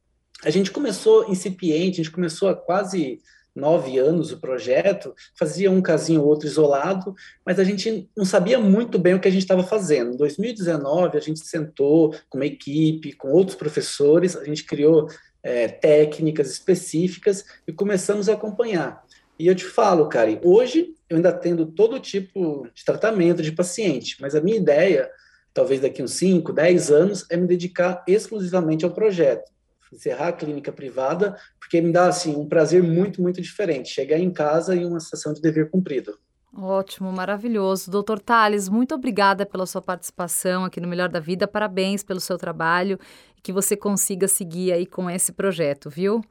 a 0.44 0.50
gente 0.50 0.70
começou 0.70 1.30
incipiente, 1.30 2.00
a 2.00 2.04
gente 2.04 2.14
começou 2.14 2.48
a 2.48 2.54
quase 2.54 3.20
nove 3.54 3.98
anos 3.98 4.32
o 4.32 4.40
projeto, 4.40 5.14
fazia 5.38 5.70
um 5.70 5.82
casinho 5.82 6.22
ou 6.22 6.28
outro 6.28 6.46
isolado, 6.46 7.14
mas 7.44 7.58
a 7.58 7.64
gente 7.64 8.08
não 8.16 8.24
sabia 8.24 8.58
muito 8.58 8.98
bem 8.98 9.14
o 9.14 9.20
que 9.20 9.28
a 9.28 9.30
gente 9.30 9.42
estava 9.42 9.62
fazendo. 9.62 10.14
Em 10.14 10.16
2019, 10.16 11.16
a 11.16 11.20
gente 11.20 11.40
sentou 11.40 12.14
com 12.28 12.38
uma 12.38 12.46
equipe, 12.46 13.12
com 13.12 13.28
outros 13.28 13.56
professores, 13.56 14.36
a 14.36 14.44
gente 14.44 14.64
criou 14.64 15.08
é, 15.42 15.68
técnicas 15.68 16.50
específicas 16.50 17.44
e 17.66 17.72
começamos 17.72 18.28
a 18.28 18.34
acompanhar. 18.34 19.04
E 19.38 19.46
eu 19.46 19.54
te 19.54 19.64
falo, 19.64 20.08
Karen, 20.08 20.40
hoje 20.44 20.94
eu 21.08 21.16
ainda 21.16 21.32
tendo 21.32 21.66
todo 21.66 21.98
tipo 21.98 22.66
de 22.74 22.84
tratamento 22.84 23.42
de 23.42 23.52
paciente, 23.52 24.16
mas 24.20 24.34
a 24.34 24.40
minha 24.40 24.56
ideia, 24.56 25.10
talvez 25.52 25.80
daqui 25.80 26.02
uns 26.02 26.12
5, 26.12 26.52
10 26.52 26.90
anos, 26.90 27.26
é 27.28 27.36
me 27.36 27.46
dedicar 27.46 28.04
exclusivamente 28.06 28.84
ao 28.84 28.92
projeto 28.92 29.52
encerrar 29.92 30.28
a 30.28 30.32
clínica 30.32 30.72
privada, 30.72 31.36
porque 31.60 31.80
me 31.80 31.92
dá 31.92 32.06
assim 32.06 32.34
um 32.34 32.48
prazer 32.48 32.82
muito, 32.82 33.20
muito 33.20 33.40
diferente, 33.40 33.90
chegar 33.90 34.18
em 34.18 34.30
casa 34.30 34.74
e 34.74 34.84
uma 34.84 35.00
sensação 35.00 35.32
de 35.32 35.40
dever 35.40 35.70
cumprido. 35.70 36.18
Ótimo, 36.54 37.10
maravilhoso. 37.10 37.90
Doutor 37.90 38.20
Tales, 38.20 38.68
muito 38.68 38.94
obrigada 38.94 39.46
pela 39.46 39.64
sua 39.64 39.80
participação 39.80 40.64
aqui 40.64 40.80
no 40.80 40.88
Melhor 40.88 41.08
da 41.08 41.18
Vida. 41.18 41.48
Parabéns 41.48 42.02
pelo 42.02 42.20
seu 42.20 42.36
trabalho 42.36 42.98
e 43.36 43.40
que 43.40 43.52
você 43.52 43.74
consiga 43.74 44.28
seguir 44.28 44.72
aí 44.72 44.84
com 44.84 45.08
esse 45.08 45.32
projeto, 45.32 45.88
viu? 45.88 46.22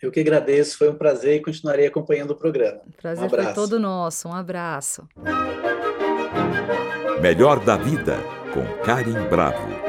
Eu 0.00 0.10
que 0.10 0.20
agradeço, 0.20 0.78
foi 0.78 0.88
um 0.88 0.94
prazer 0.94 1.36
e 1.36 1.42
continuarei 1.42 1.86
acompanhando 1.86 2.30
o 2.30 2.36
programa. 2.36 2.80
Prazer 3.00 3.26
um 3.26 3.30
foi 3.30 3.52
todo 3.52 3.78
nosso. 3.78 4.28
Um 4.28 4.34
abraço. 4.34 5.08
Melhor 7.20 7.64
da 7.64 7.76
Vida, 7.76 8.16
com 8.52 8.84
Karim 8.84 9.28
Bravo. 9.28 9.87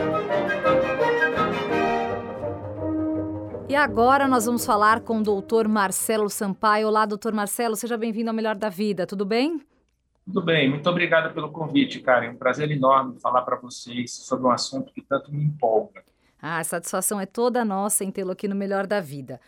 E 3.69 3.75
agora 3.75 4.27
nós 4.27 4.47
vamos 4.47 4.65
falar 4.65 5.01
com 5.01 5.19
o 5.19 5.23
doutor 5.23 5.67
Marcelo 5.67 6.27
Sampaio. 6.27 6.87
Olá, 6.87 7.05
doutor 7.05 7.31
Marcelo, 7.33 7.75
seja 7.75 7.95
bem-vindo 7.95 8.27
ao 8.27 8.35
Melhor 8.35 8.55
da 8.55 8.67
Vida, 8.67 9.05
tudo 9.05 9.23
bem? 9.23 9.61
Tudo 10.25 10.41
bem, 10.41 10.67
muito 10.67 10.89
obrigado 10.89 11.31
pelo 11.35 11.51
convite, 11.51 11.99
Karen. 11.99 12.31
Um 12.31 12.35
prazer 12.35 12.71
enorme 12.71 13.19
falar 13.19 13.43
para 13.43 13.57
vocês 13.57 14.11
sobre 14.11 14.47
um 14.47 14.49
assunto 14.49 14.91
que 14.91 15.03
tanto 15.03 15.31
me 15.31 15.43
empolga. 15.43 16.01
Ah, 16.41 16.57
a 16.57 16.63
satisfação 16.63 17.21
é 17.21 17.27
toda 17.27 17.63
nossa 17.63 18.03
em 18.03 18.09
tê-lo 18.09 18.31
aqui 18.31 18.47
no 18.47 18.55
Melhor 18.55 18.87
da 18.87 18.99
Vida. 18.99 19.39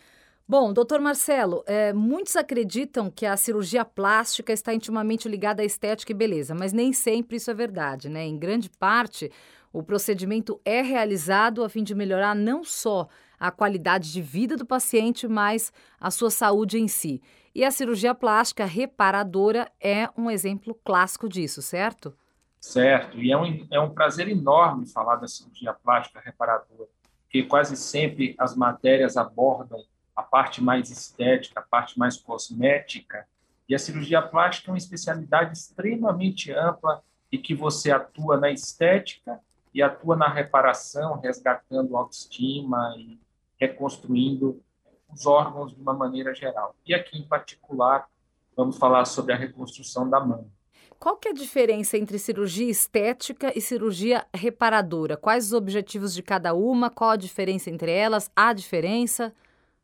Bom, 0.46 0.72
doutor 0.72 1.00
Marcelo, 1.00 1.64
é, 1.66 1.92
muitos 1.92 2.36
acreditam 2.36 3.10
que 3.10 3.26
a 3.26 3.36
cirurgia 3.36 3.84
plástica 3.84 4.52
está 4.52 4.72
intimamente 4.72 5.28
ligada 5.28 5.62
à 5.62 5.64
estética 5.64 6.12
e 6.12 6.14
beleza, 6.14 6.54
mas 6.54 6.72
nem 6.72 6.92
sempre 6.92 7.38
isso 7.38 7.50
é 7.50 7.54
verdade, 7.54 8.08
né? 8.08 8.24
Em 8.24 8.38
grande 8.38 8.70
parte, 8.70 9.32
o 9.72 9.82
procedimento 9.82 10.60
é 10.64 10.80
realizado 10.80 11.64
a 11.64 11.68
fim 11.68 11.82
de 11.82 11.94
melhorar 11.94 12.36
não 12.36 12.62
só 12.62 13.08
a 13.42 13.50
qualidade 13.50 14.12
de 14.12 14.22
vida 14.22 14.56
do 14.56 14.64
paciente, 14.64 15.26
mas 15.26 15.72
a 15.98 16.12
sua 16.12 16.30
saúde 16.30 16.78
em 16.78 16.86
si. 16.86 17.20
E 17.52 17.64
a 17.64 17.72
cirurgia 17.72 18.14
plástica 18.14 18.64
reparadora 18.64 19.68
é 19.80 20.08
um 20.16 20.30
exemplo 20.30 20.78
clássico 20.84 21.28
disso, 21.28 21.60
certo? 21.60 22.16
Certo, 22.60 23.18
e 23.18 23.32
é 23.32 23.36
um, 23.36 23.66
é 23.68 23.80
um 23.80 23.90
prazer 23.90 24.28
enorme 24.28 24.86
falar 24.86 25.16
da 25.16 25.26
cirurgia 25.26 25.72
plástica 25.72 26.20
reparadora, 26.24 26.88
porque 27.24 27.42
quase 27.42 27.76
sempre 27.76 28.36
as 28.38 28.54
matérias 28.54 29.16
abordam 29.16 29.82
a 30.14 30.22
parte 30.22 30.62
mais 30.62 30.88
estética, 30.88 31.58
a 31.58 31.64
parte 31.64 31.98
mais 31.98 32.16
cosmética, 32.16 33.26
e 33.68 33.74
a 33.74 33.78
cirurgia 33.78 34.22
plástica 34.22 34.70
é 34.70 34.72
uma 34.72 34.78
especialidade 34.78 35.58
extremamente 35.58 36.52
ampla 36.52 37.02
e 37.32 37.38
que 37.38 37.56
você 37.56 37.90
atua 37.90 38.36
na 38.36 38.52
estética 38.52 39.40
e 39.74 39.82
atua 39.82 40.14
na 40.14 40.28
reparação, 40.28 41.18
resgatando 41.18 41.96
autoestima 41.96 42.94
e 42.96 43.18
reconstruindo 43.62 44.60
os 45.08 45.24
órgãos 45.24 45.72
de 45.72 45.80
uma 45.80 45.94
maneira 45.94 46.34
geral. 46.34 46.74
E 46.84 46.92
aqui, 46.92 47.16
em 47.18 47.22
particular, 47.22 48.08
vamos 48.56 48.76
falar 48.76 49.04
sobre 49.04 49.32
a 49.32 49.36
reconstrução 49.36 50.08
da 50.08 50.18
mão. 50.18 50.50
Qual 50.98 51.16
que 51.16 51.28
é 51.28 51.30
a 51.30 51.34
diferença 51.34 51.96
entre 51.96 52.18
cirurgia 52.18 52.68
estética 52.68 53.52
e 53.56 53.60
cirurgia 53.60 54.26
reparadora? 54.34 55.16
Quais 55.16 55.46
os 55.46 55.52
objetivos 55.52 56.14
de 56.14 56.22
cada 56.22 56.54
uma? 56.54 56.90
Qual 56.90 57.10
a 57.10 57.16
diferença 57.16 57.70
entre 57.70 57.90
elas? 57.90 58.30
Há 58.34 58.52
diferença? 58.52 59.32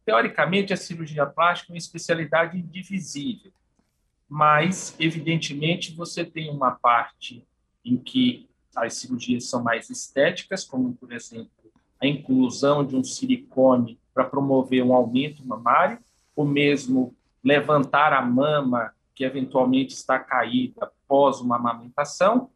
Teoricamente, 0.05 0.73
a 0.73 0.77
cirurgia 0.77 1.27
plástica 1.27 1.71
é 1.71 1.75
uma 1.75 1.79
especialidade 1.79 2.59
indivisível, 2.59 3.53
mas, 4.29 4.95
evidentemente, 4.99 5.95
você 5.95 6.25
tem 6.25 6.51
uma 6.51 6.73
parte 6.73 7.47
em 7.85 7.97
que 7.97 8.49
as 8.75 8.95
cirurgias 8.95 9.45
são 9.45 9.63
mais 9.63 9.91
estéticas, 9.91 10.65
como, 10.65 10.95
por 10.95 11.13
exemplo, 11.13 11.51
a 12.01 12.07
inclusão 12.07 12.85
de 12.85 12.97
um 12.97 13.05
silicone 13.05 13.99
para 14.15 14.25
promover 14.25 14.83
um 14.83 14.93
aumento 14.93 15.47
mamário, 15.47 15.99
ou 16.35 16.45
mesmo 16.45 17.15
levantar 17.43 18.13
a 18.13 18.23
mama 18.23 18.93
que 19.15 19.25
eventualmente 19.25 19.95
está 19.95 20.19
caída 20.19 20.87
após 20.87 21.41
uma 21.41 21.57
amamentação. 21.57 22.51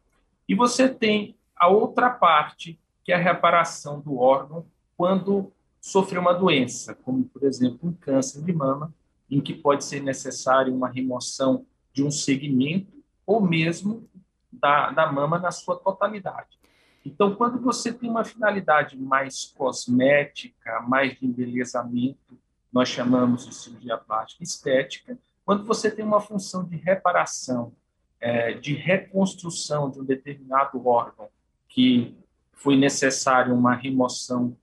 E 0.47 0.55
você 0.55 0.87
tem 0.87 1.35
a 1.55 1.67
outra 1.67 2.09
parte, 2.09 2.79
que 3.03 3.11
é 3.11 3.15
a 3.15 3.19
reparação 3.19 3.99
do 3.99 4.17
órgão 4.17 4.65
quando 4.95 5.51
sofre 5.81 6.17
uma 6.17 6.33
doença, 6.33 6.95
como, 6.95 7.25
por 7.25 7.43
exemplo, 7.43 7.89
um 7.89 7.93
câncer 7.93 8.41
de 8.41 8.53
mama, 8.53 8.93
em 9.29 9.41
que 9.41 9.53
pode 9.53 9.83
ser 9.83 10.01
necessário 10.01 10.73
uma 10.73 10.87
remoção 10.87 11.65
de 11.91 12.03
um 12.03 12.11
segmento 12.11 12.93
ou 13.25 13.41
mesmo 13.41 14.07
da, 14.51 14.91
da 14.91 15.11
mama 15.11 15.39
na 15.39 15.51
sua 15.51 15.75
totalidade. 15.75 16.57
Então, 17.05 17.35
quando 17.35 17.59
você 17.59 17.91
tem 17.91 18.09
uma 18.09 18.23
finalidade 18.23 18.97
mais 18.97 19.45
cosmética, 19.57 20.81
mais 20.81 21.19
de 21.19 21.25
embelezamento, 21.25 22.37
nós 22.71 22.89
chamamos 22.89 23.45
de 23.45 23.53
cirurgia 23.53 23.97
plástica 23.97 24.43
estética. 24.43 25.17
Quando 25.45 25.65
você 25.65 25.91
tem 25.91 26.03
uma 26.03 26.21
função 26.21 26.63
de 26.63 26.77
reparação, 26.77 27.73
é, 28.19 28.53
de 28.53 28.73
reconstrução 28.73 29.91
de 29.91 29.99
um 29.99 30.05
determinado 30.05 30.87
órgão 30.87 31.27
que 31.67 32.17
foi 32.53 32.77
necessário 32.77 33.53
uma 33.53 33.75
remoção 33.75 34.55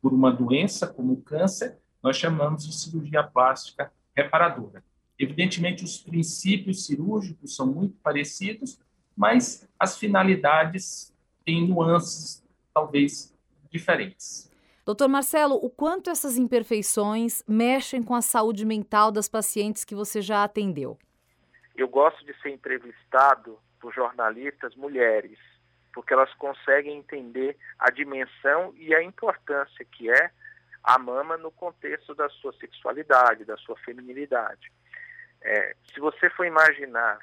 por 0.00 0.12
uma 0.12 0.30
doença, 0.30 0.86
como 0.86 1.14
o 1.14 1.22
câncer, 1.22 1.76
nós 2.00 2.16
chamamos 2.16 2.64
de 2.64 2.72
cirurgia 2.72 3.24
plástica 3.24 3.92
reparadora. 4.14 4.84
Evidentemente, 5.18 5.82
os 5.82 5.98
princípios 5.98 6.86
cirúrgicos 6.86 7.56
são 7.56 7.66
muito 7.66 7.96
parecidos, 7.96 8.78
mas 9.16 9.68
as 9.76 9.98
finalidades 9.98 11.12
têm 11.48 11.66
nuances 11.66 12.44
talvez 12.74 13.34
diferentes. 13.70 14.52
Doutor 14.84 15.08
Marcelo, 15.08 15.54
o 15.54 15.70
quanto 15.70 16.10
essas 16.10 16.36
imperfeições 16.36 17.42
mexem 17.48 18.02
com 18.02 18.14
a 18.14 18.20
saúde 18.20 18.66
mental 18.66 19.10
das 19.10 19.30
pacientes 19.30 19.82
que 19.82 19.94
você 19.94 20.20
já 20.20 20.44
atendeu? 20.44 20.98
Eu 21.74 21.88
gosto 21.88 22.22
de 22.26 22.38
ser 22.42 22.50
entrevistado 22.50 23.58
por 23.80 23.94
jornalistas 23.94 24.74
mulheres, 24.76 25.38
porque 25.94 26.12
elas 26.12 26.32
conseguem 26.34 26.98
entender 26.98 27.56
a 27.78 27.90
dimensão 27.90 28.74
e 28.76 28.94
a 28.94 29.02
importância 29.02 29.86
que 29.86 30.10
é 30.10 30.30
a 30.84 30.98
mama 30.98 31.38
no 31.38 31.50
contexto 31.50 32.14
da 32.14 32.28
sua 32.28 32.52
sexualidade, 32.54 33.46
da 33.46 33.56
sua 33.56 33.76
feminilidade. 33.78 34.70
É, 35.40 35.74
se 35.94 35.98
você 35.98 36.28
for 36.28 36.44
imaginar 36.44 37.18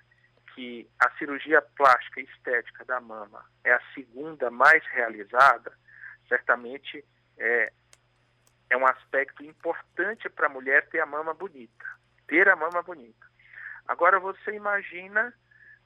que 0.56 0.90
a 0.98 1.12
cirurgia 1.18 1.62
plástica 1.62 2.22
estética 2.22 2.86
da 2.86 3.02
mama 3.02 3.46
é 3.64 3.74
a 3.74 3.82
segunda 3.94 4.50
mais 4.50 4.84
realizada, 4.88 5.78
certamente 6.30 7.04
é, 7.38 7.74
é 8.70 8.78
um 8.78 8.88
aspecto 8.88 9.44
importante 9.44 10.30
para 10.30 10.48
a 10.48 10.50
mulher 10.50 10.88
ter 10.88 11.02
a 11.02 11.06
mama 11.06 11.34
bonita, 11.34 11.86
ter 12.26 12.48
a 12.48 12.56
mama 12.56 12.82
bonita. 12.82 13.28
Agora 13.86 14.18
você 14.18 14.56
imagina 14.56 15.34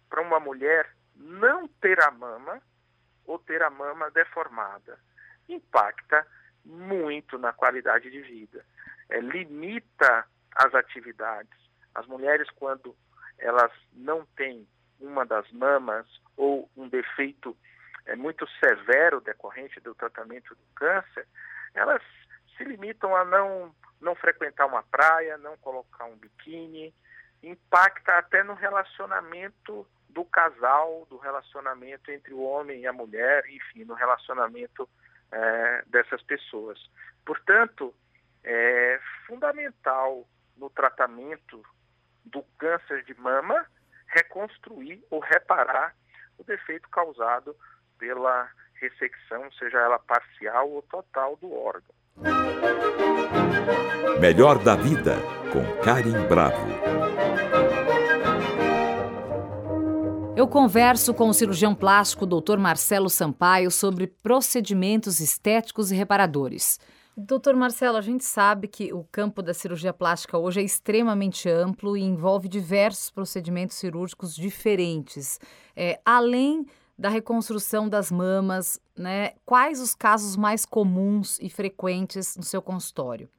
para 0.07 0.21
uma 0.21 0.39
mulher 0.39 0.87
não 1.15 1.67
ter 1.67 1.99
a 2.03 2.11
mama 2.11 2.61
ou 3.25 3.39
ter 3.39 3.63
a 3.63 3.71
mama 3.71 4.11
deformada. 4.11 4.99
Impacta 5.49 6.25
muito 6.63 7.39
na 7.39 7.51
qualidade 7.51 8.11
de 8.11 8.21
vida, 8.21 8.63
é, 9.09 9.19
limita 9.19 10.25
as 10.55 10.75
atividades, 10.75 11.57
as 11.95 12.05
mulheres, 12.05 12.47
quando 12.51 12.95
elas 13.39 13.71
não 13.93 14.25
têm 14.35 14.67
uma 14.99 15.25
das 15.25 15.49
mamas 15.51 16.05
ou 16.35 16.69
um 16.75 16.87
defeito 16.87 17.55
é, 18.05 18.15
muito 18.15 18.47
severo 18.63 19.21
decorrente 19.21 19.79
do 19.79 19.93
tratamento 19.95 20.55
do 20.55 20.63
câncer, 20.75 21.27
elas 21.73 22.01
se 22.57 22.63
limitam 22.63 23.15
a 23.15 23.23
não, 23.23 23.73
não 24.01 24.15
frequentar 24.15 24.65
uma 24.65 24.83
praia, 24.83 25.37
não 25.37 25.57
colocar 25.57 26.05
um 26.05 26.15
biquíni, 26.15 26.93
impacta 27.41 28.17
até 28.17 28.43
no 28.43 28.53
relacionamento 28.53 29.87
do 30.09 30.25
casal, 30.25 31.05
do 31.09 31.17
relacionamento 31.17 32.11
entre 32.11 32.33
o 32.33 32.41
homem 32.41 32.81
e 32.81 32.87
a 32.87 32.93
mulher, 32.93 33.45
enfim, 33.49 33.85
no 33.85 33.93
relacionamento 33.93 34.89
é, 35.31 35.83
dessas 35.87 36.21
pessoas. 36.23 36.79
Portanto, 37.25 37.93
é 38.43 38.99
fundamental 39.27 40.27
no 40.57 40.69
tratamento 40.69 41.63
do 42.25 42.43
câncer 42.57 43.03
de 43.03 43.13
mama 43.19 43.65
reconstruir 44.07 45.03
ou 45.09 45.19
reparar 45.19 45.95
o 46.37 46.43
defeito 46.43 46.89
causado 46.89 47.55
pela 47.97 48.49
ressecção, 48.75 49.51
seja 49.53 49.77
ela 49.77 49.99
parcial 49.99 50.69
ou 50.69 50.81
total 50.83 51.35
do 51.37 51.53
órgão. 51.53 51.95
Melhor 54.19 54.63
da 54.63 54.75
vida 54.75 55.15
com 55.51 55.83
Karim 55.83 56.27
Bravo. 56.27 56.67
Eu 60.35 60.47
converso 60.47 61.13
com 61.13 61.27
o 61.27 61.33
cirurgião 61.33 61.75
plástico 61.75 62.25
Dr. 62.25 62.57
Marcelo 62.57 63.09
Sampaio 63.09 63.69
sobre 63.69 64.07
procedimentos 64.07 65.19
estéticos 65.19 65.91
e 65.91 65.95
reparadores. 65.95 66.79
Doutor 67.21 67.53
Marcelo, 67.53 67.97
a 67.97 68.01
gente 68.01 68.23
sabe 68.23 68.65
que 68.65 68.93
o 68.93 69.03
campo 69.11 69.41
da 69.41 69.53
cirurgia 69.53 69.91
plástica 69.91 70.37
hoje 70.37 70.61
é 70.61 70.63
extremamente 70.63 71.49
amplo 71.49 71.97
e 71.97 72.01
envolve 72.01 72.47
diversos 72.47 73.11
procedimentos 73.11 73.75
cirúrgicos 73.75 74.33
diferentes. 74.33 75.37
É, 75.75 75.99
além 76.05 76.65
da 76.97 77.09
reconstrução 77.09 77.89
das 77.89 78.09
mamas, 78.09 78.79
né, 78.97 79.33
quais 79.45 79.81
os 79.81 79.93
casos 79.93 80.37
mais 80.37 80.65
comuns 80.65 81.37
e 81.41 81.49
frequentes 81.49 82.37
no 82.37 82.43
seu 82.43 82.61
consultório? 82.61 83.29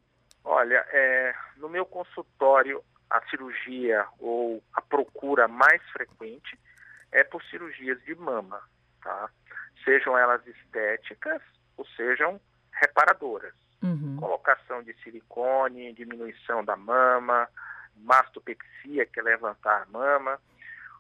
Olha, 0.45 0.85
é, 0.93 1.35
no 1.57 1.71
meu 1.71 1.87
consultório, 1.87 2.85
a 3.09 3.27
cirurgia 3.31 4.07
ou 4.19 4.63
a 4.75 4.83
procura 4.83 5.49
mais 5.49 5.83
frequente 5.91 6.59
é 7.11 7.25
por 7.25 7.43
cirurgias 7.45 7.99
de 8.05 8.15
mama, 8.15 8.61
tá? 9.03 9.31
Sejam 9.87 10.19
elas 10.19 10.47
estéticas 10.47 11.41
ou 11.79 11.87
sejam 11.97 12.39
reparadoras. 12.73 13.70
Uhum. 13.83 14.17
Colocação 14.19 14.83
de 14.83 14.93
silicone, 15.03 15.93
diminuição 15.95 16.65
da 16.65 16.77
mama, 16.77 17.49
mastopexia, 17.97 19.07
que 19.07 19.21
é 19.21 19.23
levantar 19.23 19.83
a 19.83 19.87
mama. 19.87 20.41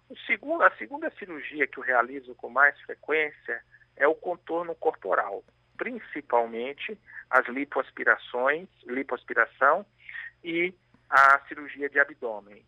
O 0.08 0.16
segundo, 0.26 0.62
a 0.62 0.70
segunda 0.76 1.10
cirurgia 1.10 1.66
que 1.66 1.78
eu 1.78 1.84
realizo 1.84 2.34
com 2.34 2.48
mais 2.48 2.78
frequência 2.80 3.62
é 3.96 4.08
o 4.08 4.14
contorno 4.14 4.74
corporal, 4.74 5.44
principalmente 5.76 6.98
as 7.28 7.46
lipoaspirações, 7.46 8.68
lipoaspiração 8.86 9.84
e 10.42 10.74
a 11.08 11.40
cirurgia 11.46 11.88
de 11.88 12.00
abdômen. 12.00 12.64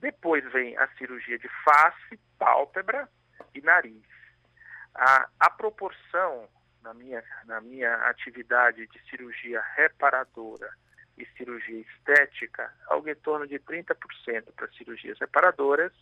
Depois 0.00 0.44
vem 0.52 0.76
a 0.76 0.88
cirurgia 0.96 1.38
de 1.38 1.48
face, 1.64 2.18
pálpebra 2.38 3.08
e 3.54 3.60
nariz. 3.60 4.02
A, 4.94 5.28
a 5.40 5.50
proporção 5.50 6.48
na 6.88 6.94
minha, 6.94 7.22
na 7.44 7.60
minha 7.60 7.94
atividade 8.08 8.86
de 8.86 9.10
cirurgia 9.10 9.62
reparadora 9.76 10.70
e 11.18 11.26
cirurgia 11.36 11.80
estética, 11.80 12.72
algo 12.86 13.08
em 13.08 13.14
torno 13.14 13.46
de 13.46 13.58
30% 13.58 13.94
para 14.56 14.68
cirurgias 14.72 15.18
reparadoras 15.18 15.92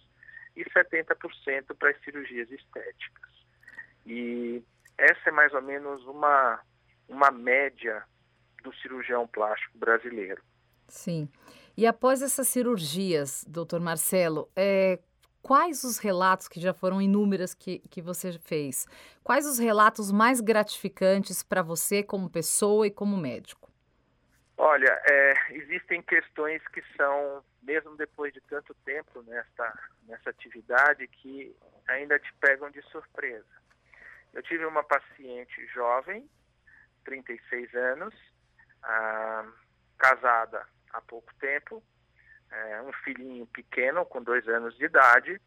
e 0.54 0.64
70% 0.64 1.74
para 1.76 1.90
as 1.90 2.00
cirurgias 2.04 2.50
estéticas. 2.50 3.32
E 4.06 4.62
essa 4.96 5.28
é 5.28 5.32
mais 5.32 5.52
ou 5.52 5.62
menos 5.62 6.04
uma, 6.04 6.60
uma 7.08 7.30
média 7.32 8.04
do 8.62 8.72
cirurgião 8.76 9.26
plástico 9.26 9.76
brasileiro. 9.78 10.42
Sim. 10.86 11.28
E 11.76 11.86
após 11.86 12.22
essas 12.22 12.46
cirurgias, 12.46 13.44
doutor 13.48 13.80
Marcelo, 13.80 14.48
é, 14.54 15.00
quais 15.46 15.84
os 15.84 15.98
relatos, 15.98 16.48
que 16.48 16.58
já 16.58 16.74
foram 16.74 17.00
inúmeras 17.00 17.54
que, 17.54 17.78
que 17.88 18.02
você 18.02 18.36
fez, 18.36 18.84
quais 19.22 19.46
os 19.46 19.60
relatos 19.60 20.10
mais 20.10 20.40
gratificantes 20.40 21.40
para 21.40 21.62
você 21.62 22.02
como 22.02 22.28
pessoa 22.28 22.84
e 22.84 22.90
como 22.90 23.16
médico? 23.16 23.70
Olha, 24.56 25.00
é, 25.08 25.34
existem 25.50 26.02
questões 26.02 26.60
que 26.66 26.82
são, 26.96 27.44
mesmo 27.62 27.96
depois 27.96 28.32
de 28.32 28.40
tanto 28.40 28.74
tempo 28.84 29.22
nessa, 29.22 29.90
nessa 30.08 30.30
atividade, 30.30 31.06
que 31.06 31.54
ainda 31.86 32.18
te 32.18 32.34
pegam 32.40 32.68
de 32.68 32.82
surpresa. 32.90 33.46
Eu 34.34 34.42
tive 34.42 34.66
uma 34.66 34.82
paciente 34.82 35.64
jovem, 35.68 36.28
36 37.04 37.72
anos, 37.72 38.14
ah, 38.82 39.46
casada 39.96 40.66
há 40.92 41.00
pouco 41.02 41.32
tempo, 41.36 41.80
é, 42.50 42.82
um 42.82 42.92
filhinho 43.04 43.46
pequeno, 43.46 44.04
com 44.04 44.22
dois 44.22 44.46
anos 44.48 44.76
de 44.76 44.84
idade, 44.84 45.40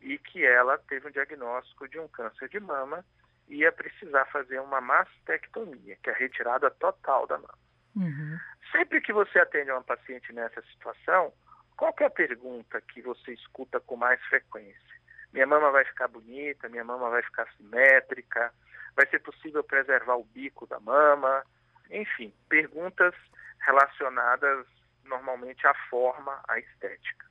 e 0.00 0.18
que 0.18 0.44
ela 0.44 0.78
teve 0.78 1.08
um 1.08 1.10
diagnóstico 1.10 1.88
de 1.88 1.98
um 1.98 2.08
câncer 2.08 2.48
de 2.48 2.58
mama 2.58 3.04
e 3.48 3.58
ia 3.58 3.72
precisar 3.72 4.24
fazer 4.26 4.60
uma 4.60 4.80
mastectomia, 4.80 5.96
que 6.02 6.10
é 6.10 6.12
a 6.12 6.16
retirada 6.16 6.70
total 6.70 7.26
da 7.26 7.38
mama. 7.38 7.58
Uhum. 7.94 8.38
Sempre 8.70 9.00
que 9.00 9.12
você 9.12 9.38
atende 9.38 9.70
uma 9.70 9.82
paciente 9.82 10.32
nessa 10.32 10.62
situação, 10.62 11.32
qual 11.76 11.94
é 12.00 12.04
a 12.04 12.10
pergunta 12.10 12.80
que 12.80 13.02
você 13.02 13.32
escuta 13.32 13.80
com 13.80 13.96
mais 13.96 14.20
frequência? 14.24 14.92
Minha 15.32 15.46
mama 15.46 15.70
vai 15.70 15.84
ficar 15.84 16.08
bonita, 16.08 16.68
minha 16.68 16.84
mama 16.84 17.10
vai 17.10 17.22
ficar 17.22 17.50
simétrica, 17.56 18.52
vai 18.94 19.06
ser 19.06 19.20
possível 19.20 19.62
preservar 19.64 20.16
o 20.16 20.24
bico 20.24 20.66
da 20.66 20.78
mama? 20.80 21.44
Enfim, 21.90 22.34
perguntas 22.48 23.14
relacionadas 23.60 24.66
normalmente 25.04 25.66
a 25.66 25.74
forma, 25.88 26.42
a 26.48 26.58
estética. 26.58 27.26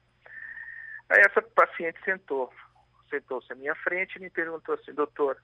Aí 1.09 1.19
essa 1.25 1.41
paciente 1.41 1.99
sentou, 2.03 2.53
sentou-se 3.09 3.51
à 3.51 3.55
minha 3.55 3.75
frente 3.75 4.15
e 4.15 4.21
me 4.21 4.29
perguntou 4.29 4.75
assim, 4.75 4.93
doutor, 4.93 5.41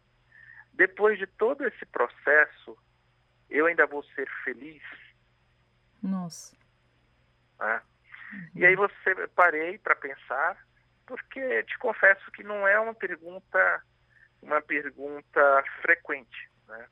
depois 0.73 1.17
de 1.17 1.27
todo 1.27 1.65
esse 1.65 1.85
processo, 1.87 2.77
eu 3.49 3.65
ainda 3.65 3.85
vou 3.85 4.03
ser 4.03 4.29
feliz? 4.43 4.83
Nossa. 6.01 6.55
Né? 7.59 7.81
Uhum. 8.33 8.49
E 8.55 8.65
aí 8.65 8.75
você 8.75 9.27
parei 9.35 9.77
para 9.77 9.95
pensar, 9.95 10.57
porque 11.05 11.63
te 11.63 11.77
confesso 11.79 12.31
que 12.31 12.43
não 12.43 12.67
é 12.67 12.79
uma 12.79 12.93
pergunta 12.93 13.83
uma 14.41 14.61
pergunta 14.61 15.63
frequente, 15.81 16.49
né? 16.67 16.87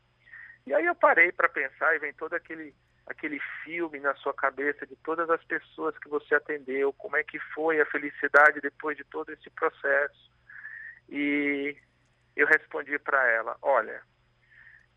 E 0.66 0.74
aí 0.74 0.86
eu 0.86 0.96
parei 0.96 1.32
para 1.32 1.48
pensar 1.48 1.96
e 1.96 2.00
vem 2.00 2.14
todo 2.14 2.34
aquele 2.34 2.74
aquele 3.06 3.40
filme 3.64 4.00
na 4.00 4.16
sua 4.16 4.34
cabeça 4.34 4.86
de 4.86 4.96
todas 4.98 5.30
as 5.30 5.44
pessoas 5.44 5.98
que 6.00 6.10
você 6.10 6.36
atendeu, 6.36 6.92
como 6.94 7.16
é 7.16 7.24
que 7.24 7.40
foi 7.54 7.80
a 7.80 7.86
felicidade 7.86 8.62
depois 8.62 8.98
de 8.98 9.04
todo 9.04 9.32
esse 9.32 9.50
processo. 9.52 10.32
E 11.10 11.78
eu 12.36 12.48
respondi 12.48 12.98
para 13.00 13.30
ela: 13.32 13.58
olha, 13.62 14.02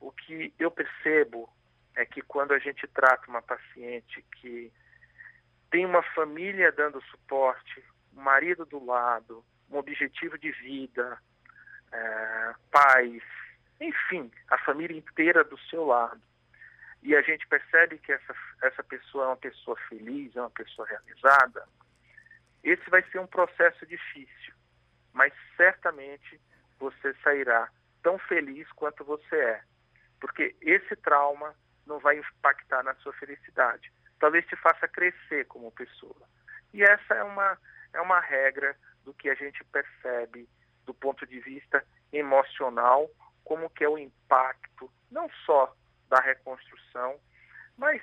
o 0.01 0.11
que 0.11 0.55
eu 0.59 0.71
percebo 0.71 1.49
é 1.95 2.07
que 2.07 2.23
quando 2.23 2.53
a 2.53 2.59
gente 2.59 2.87
trata 2.89 3.29
uma 3.29 3.43
paciente 3.43 4.25
que 4.41 4.73
tem 5.71 5.85
uma 5.85 6.03
família 6.15 6.73
dando 6.73 7.03
suporte, 7.05 7.85
um 8.17 8.23
marido 8.23 8.65
do 8.65 8.83
lado, 8.83 9.45
um 9.71 9.77
objetivo 9.77 10.39
de 10.39 10.51
vida, 10.53 11.19
é, 11.93 12.55
pais, 12.71 13.23
enfim, 13.81 14.31
a 14.49 14.59
família 14.59 14.97
inteira 14.97 15.45
do 15.45 15.59
seu 15.59 15.85
lado, 15.85 16.21
e 17.03 17.15
a 17.15 17.23
gente 17.23 17.47
percebe 17.47 17.99
que 17.99 18.13
essa, 18.13 18.35
essa 18.63 18.83
pessoa 18.83 19.25
é 19.25 19.29
uma 19.29 19.37
pessoa 19.37 19.77
feliz, 19.89 20.35
é 20.37 20.41
uma 20.41 20.51
pessoa 20.51 20.87
realizada, 20.87 21.67
esse 22.63 22.91
vai 22.91 23.03
ser 23.11 23.19
um 23.21 23.27
processo 23.27 23.87
difícil, 23.87 24.55
mas 25.13 25.33
certamente 25.57 26.41
você 26.79 27.15
sairá 27.23 27.69
tão 28.03 28.19
feliz 28.19 28.71
quanto 28.73 29.05
você 29.05 29.37
é, 29.37 29.63
porque 30.21 30.55
esse 30.61 30.97
trauma 30.97 31.55
não 31.87 31.99
vai 31.99 32.19
impactar 32.19 32.83
na 32.83 32.95
sua 32.97 33.13
felicidade. 33.15 33.93
Talvez 34.19 34.45
te 34.47 34.57
faça 34.57 34.87
crescer 34.89 35.47
como 35.47 35.71
pessoa. 35.73 36.29
E 36.75 36.83
essa 36.83 37.15
é 37.15 37.23
uma, 37.23 37.59
é 37.93 38.01
uma 38.01 38.21
regra 38.21 38.77
do 39.05 39.15
que 39.15 39.31
a 39.31 39.35
gente 39.35 39.65
percebe 39.65 40.49
do 40.85 40.93
ponto 40.93 41.27
de 41.27 41.41
vista 41.41 41.85
emocional, 42.13 43.09
como 43.45 43.71
que 43.71 43.85
é 43.85 43.89
o 43.89 43.99
impacto, 43.99 44.91
não 45.11 45.31
só 45.47 45.75
da 46.09 46.21
reconstrução, 46.21 47.19
mas 47.77 48.03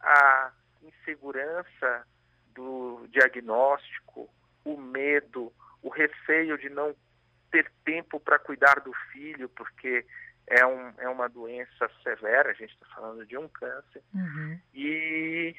a 0.00 0.52
insegurança 0.82 2.06
do 2.54 3.06
diagnóstico, 3.08 4.28
o 4.64 4.76
medo, 4.76 5.52
o 5.82 5.88
receio 5.88 6.58
de 6.58 6.68
não 6.68 6.94
ter 7.50 7.70
tempo 7.84 8.18
para 8.20 8.38
cuidar 8.38 8.80
do 8.80 8.92
filho, 9.12 9.48
porque 9.50 10.04
é, 10.46 10.66
um, 10.66 10.92
é 10.98 11.08
uma 11.08 11.28
doença 11.28 11.90
severa, 12.02 12.50
a 12.50 12.54
gente 12.54 12.72
está 12.72 12.86
falando 12.94 13.24
de 13.26 13.36
um 13.36 13.48
câncer. 13.48 14.02
Uhum. 14.14 14.58
E, 14.74 15.54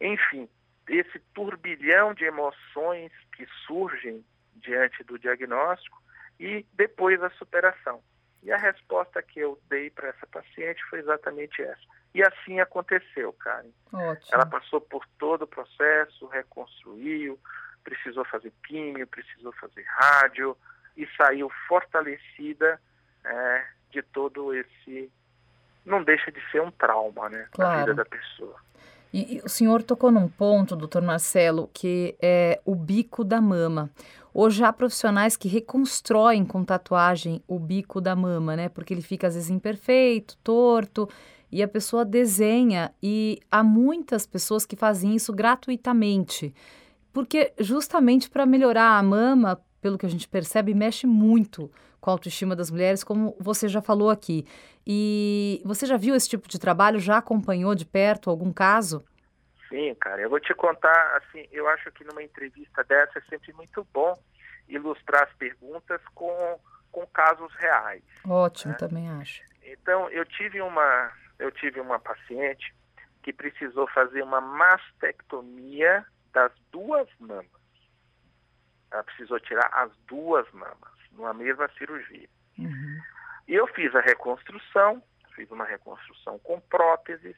enfim, 0.00 0.48
esse 0.88 1.18
turbilhão 1.34 2.14
de 2.14 2.24
emoções 2.24 3.12
que 3.36 3.46
surgem 3.66 4.24
diante 4.56 5.02
do 5.04 5.18
diagnóstico 5.18 6.00
e 6.38 6.64
depois 6.72 7.22
a 7.22 7.30
superação. 7.30 8.02
E 8.42 8.50
a 8.50 8.56
resposta 8.56 9.22
que 9.22 9.40
eu 9.40 9.60
dei 9.68 9.90
para 9.90 10.08
essa 10.08 10.26
paciente 10.26 10.82
foi 10.88 11.00
exatamente 11.00 11.62
essa. 11.62 11.80
E 12.14 12.22
assim 12.22 12.58
aconteceu, 12.58 13.32
Karen. 13.34 13.70
Ótimo. 13.92 14.28
Ela 14.32 14.46
passou 14.46 14.80
por 14.80 15.06
todo 15.18 15.42
o 15.42 15.46
processo, 15.46 16.26
reconstruiu, 16.26 17.38
precisou 17.84 18.24
fazer 18.24 18.52
químio, 18.66 19.06
precisou 19.06 19.52
fazer 19.52 19.84
rádio 19.86 20.56
e 20.96 21.06
saiu 21.16 21.50
fortalecida 21.68 22.80
é, 23.24 23.66
de 23.90 24.02
todo 24.02 24.54
esse. 24.54 25.12
Não 25.84 26.02
deixa 26.02 26.32
de 26.32 26.40
ser 26.50 26.60
um 26.60 26.70
trauma, 26.70 27.28
né? 27.28 27.48
Claro. 27.52 27.70
Na 27.72 27.78
vida 27.80 27.94
da 27.94 28.04
pessoa. 28.04 28.58
E, 29.12 29.36
e, 29.36 29.42
o 29.44 29.48
senhor 29.48 29.82
tocou 29.82 30.10
num 30.10 30.28
ponto, 30.28 30.76
doutor 30.76 31.02
Marcelo, 31.02 31.68
que 31.72 32.14
é 32.20 32.60
o 32.64 32.74
bico 32.74 33.24
da 33.24 33.40
mama. 33.40 33.90
Hoje 34.32 34.62
há 34.62 34.72
profissionais 34.72 35.36
que 35.36 35.48
reconstroem 35.48 36.44
com 36.44 36.64
tatuagem 36.64 37.42
o 37.48 37.58
bico 37.58 38.00
da 38.00 38.14
mama, 38.14 38.54
né? 38.54 38.68
Porque 38.68 38.94
ele 38.94 39.02
fica 39.02 39.26
às 39.26 39.34
vezes 39.34 39.50
imperfeito, 39.50 40.36
torto, 40.44 41.08
e 41.50 41.62
a 41.62 41.68
pessoa 41.68 42.04
desenha. 42.04 42.92
E 43.02 43.40
há 43.50 43.64
muitas 43.64 44.26
pessoas 44.26 44.64
que 44.64 44.76
fazem 44.76 45.16
isso 45.16 45.32
gratuitamente. 45.32 46.54
Porque 47.12 47.52
justamente 47.58 48.30
para 48.30 48.46
melhorar 48.46 48.96
a 48.96 49.02
mama, 49.02 49.60
pelo 49.80 49.98
que 49.98 50.06
a 50.06 50.10
gente 50.10 50.28
percebe, 50.28 50.74
mexe 50.74 51.06
muito 51.06 51.68
com 52.00 52.10
a 52.10 52.14
autoestima 52.14 52.56
das 52.56 52.70
mulheres, 52.70 53.04
como 53.04 53.36
você 53.38 53.68
já 53.68 53.82
falou 53.82 54.10
aqui. 54.10 54.46
E 54.86 55.62
você 55.64 55.86
já 55.86 55.96
viu 55.96 56.14
esse 56.14 56.28
tipo 56.28 56.48
de 56.48 56.58
trabalho? 56.58 56.98
Já 56.98 57.18
acompanhou 57.18 57.74
de 57.74 57.84
perto 57.84 58.30
algum 58.30 58.52
caso? 58.52 59.04
Sim, 59.68 59.94
cara, 59.94 60.20
eu 60.20 60.28
vou 60.28 60.40
te 60.40 60.52
contar, 60.54 61.16
assim, 61.16 61.46
eu 61.52 61.68
acho 61.68 61.92
que 61.92 62.02
numa 62.04 62.22
entrevista 62.22 62.82
dessa 62.82 63.18
é 63.18 63.22
sempre 63.22 63.52
muito 63.52 63.86
bom 63.92 64.18
ilustrar 64.68 65.24
as 65.24 65.32
perguntas 65.34 66.00
com, 66.14 66.58
com 66.90 67.06
casos 67.06 67.52
reais. 67.54 68.02
Ótimo, 68.26 68.72
né? 68.72 68.78
também 68.78 69.08
acho. 69.08 69.42
Então, 69.62 70.10
eu 70.10 70.24
tive 70.24 70.60
uma, 70.60 71.12
eu 71.38 71.52
tive 71.52 71.80
uma 71.80 72.00
paciente 72.00 72.74
que 73.22 73.32
precisou 73.32 73.86
fazer 73.88 74.22
uma 74.22 74.40
mastectomia 74.40 76.04
das 76.32 76.52
duas 76.72 77.08
mamas. 77.20 77.46
Ela 78.90 79.04
precisou 79.04 79.38
tirar 79.38 79.68
as 79.72 79.92
duas 80.08 80.50
mamas 80.52 80.99
numa 81.12 81.34
mesma 81.34 81.68
cirurgia. 81.76 82.28
Uhum. 82.58 83.00
E 83.48 83.54
eu 83.54 83.66
fiz 83.68 83.94
a 83.94 84.00
reconstrução, 84.00 85.02
fiz 85.34 85.50
uma 85.50 85.64
reconstrução 85.64 86.38
com 86.40 86.60
próteses, 86.60 87.36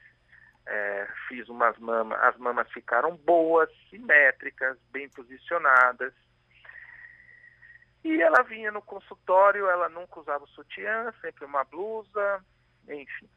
é, 0.66 1.08
fiz 1.28 1.48
umas 1.48 1.76
mamas, 1.78 2.20
as 2.22 2.36
mamas 2.36 2.70
ficaram 2.70 3.16
boas, 3.16 3.68
simétricas, 3.88 4.78
bem 4.90 5.08
posicionadas. 5.08 6.12
E 8.04 8.20
ela 8.20 8.42
vinha 8.42 8.70
no 8.72 8.82
consultório, 8.82 9.68
ela 9.68 9.88
nunca 9.88 10.20
usava 10.20 10.44
o 10.44 10.48
sutiã, 10.48 11.12
sempre 11.20 11.44
uma 11.44 11.64
blusa, 11.64 12.44
enfim. 12.88 13.28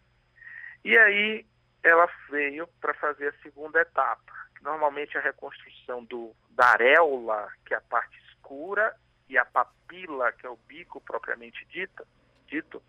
E 0.83 0.97
aí 0.97 1.45
ela 1.83 2.09
veio 2.29 2.67
para 2.81 2.93
fazer 2.95 3.27
a 3.27 3.41
segunda 3.43 3.79
etapa. 3.81 4.33
Normalmente 4.61 5.17
a 5.17 5.21
reconstrução 5.21 6.03
do, 6.05 6.35
da 6.49 6.65
areola, 6.69 7.51
que 7.65 7.75
é 7.75 7.77
a 7.77 7.81
parte 7.81 8.17
escura, 8.29 8.95
e 9.27 9.37
a 9.37 9.45
papila, 9.45 10.31
que 10.33 10.45
é 10.45 10.49
o 10.49 10.57
bico 10.67 11.01
propriamente 11.01 11.65
dita, 11.65 12.05
dito, 12.47 12.81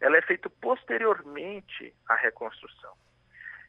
ela 0.00 0.16
é 0.16 0.22
feita 0.22 0.48
posteriormente 0.48 1.94
à 2.08 2.14
reconstrução. 2.14 2.94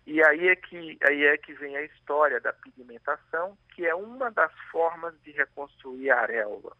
E 0.05 0.23
aí 0.23 0.47
é 0.47 0.55
que 0.55 0.97
aí 1.07 1.23
é 1.25 1.37
que 1.37 1.53
vem 1.53 1.77
a 1.77 1.83
história 1.83 2.39
da 2.39 2.51
pigmentação, 2.51 3.57
que 3.75 3.85
é 3.85 3.93
uma 3.93 4.31
das 4.31 4.51
formas 4.71 5.13
de 5.21 5.31
reconstruir 5.31 6.09
a 6.09 6.21
areola. 6.21 6.75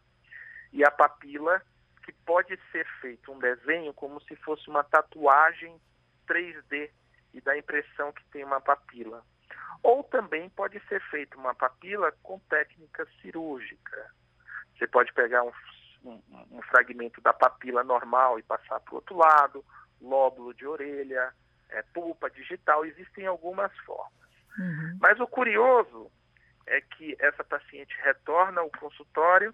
E 0.71 0.83
a 0.83 0.91
papila, 0.91 1.61
que 2.03 2.11
pode 2.25 2.57
ser 2.71 2.87
feito 3.01 3.31
um 3.31 3.39
desenho 3.39 3.93
como 3.93 4.19
se 4.21 4.35
fosse 4.37 4.67
uma 4.67 4.83
tatuagem 4.83 5.79
3D 6.27 6.89
e 7.33 7.41
dá 7.41 7.51
a 7.51 7.57
impressão 7.57 8.11
que 8.11 8.23
tem 8.31 8.43
uma 8.43 8.61
papila. 8.61 9.23
Ou 9.83 10.03
também 10.03 10.49
pode 10.49 10.79
ser 10.87 11.01
feita 11.09 11.37
uma 11.37 11.53
papila 11.53 12.11
com 12.23 12.39
técnica 12.39 13.07
cirúrgica. 13.21 14.11
Você 14.79 14.87
pode 14.87 15.13
pegar 15.13 15.43
um, 15.43 15.51
um, 16.05 16.21
um 16.51 16.61
fragmento 16.63 17.19
da 17.19 17.33
papila 17.33 17.83
normal 17.83 18.39
e 18.39 18.43
passar 18.43 18.79
para 18.79 18.93
o 18.93 18.95
outro 18.95 19.17
lado, 19.17 19.63
lóbulo 20.01 20.53
de 20.53 20.65
orelha, 20.65 21.33
é, 21.69 21.83
pulpa 21.93 22.29
digital, 22.29 22.85
existem 22.85 23.27
algumas 23.27 23.75
formas. 23.79 24.29
Uhum. 24.57 24.97
Mas 25.01 25.19
o 25.19 25.27
curioso 25.27 26.09
é 26.65 26.81
que 26.81 27.15
essa 27.19 27.43
paciente 27.43 27.95
retorna 28.01 28.61
ao 28.61 28.69
consultório 28.71 29.53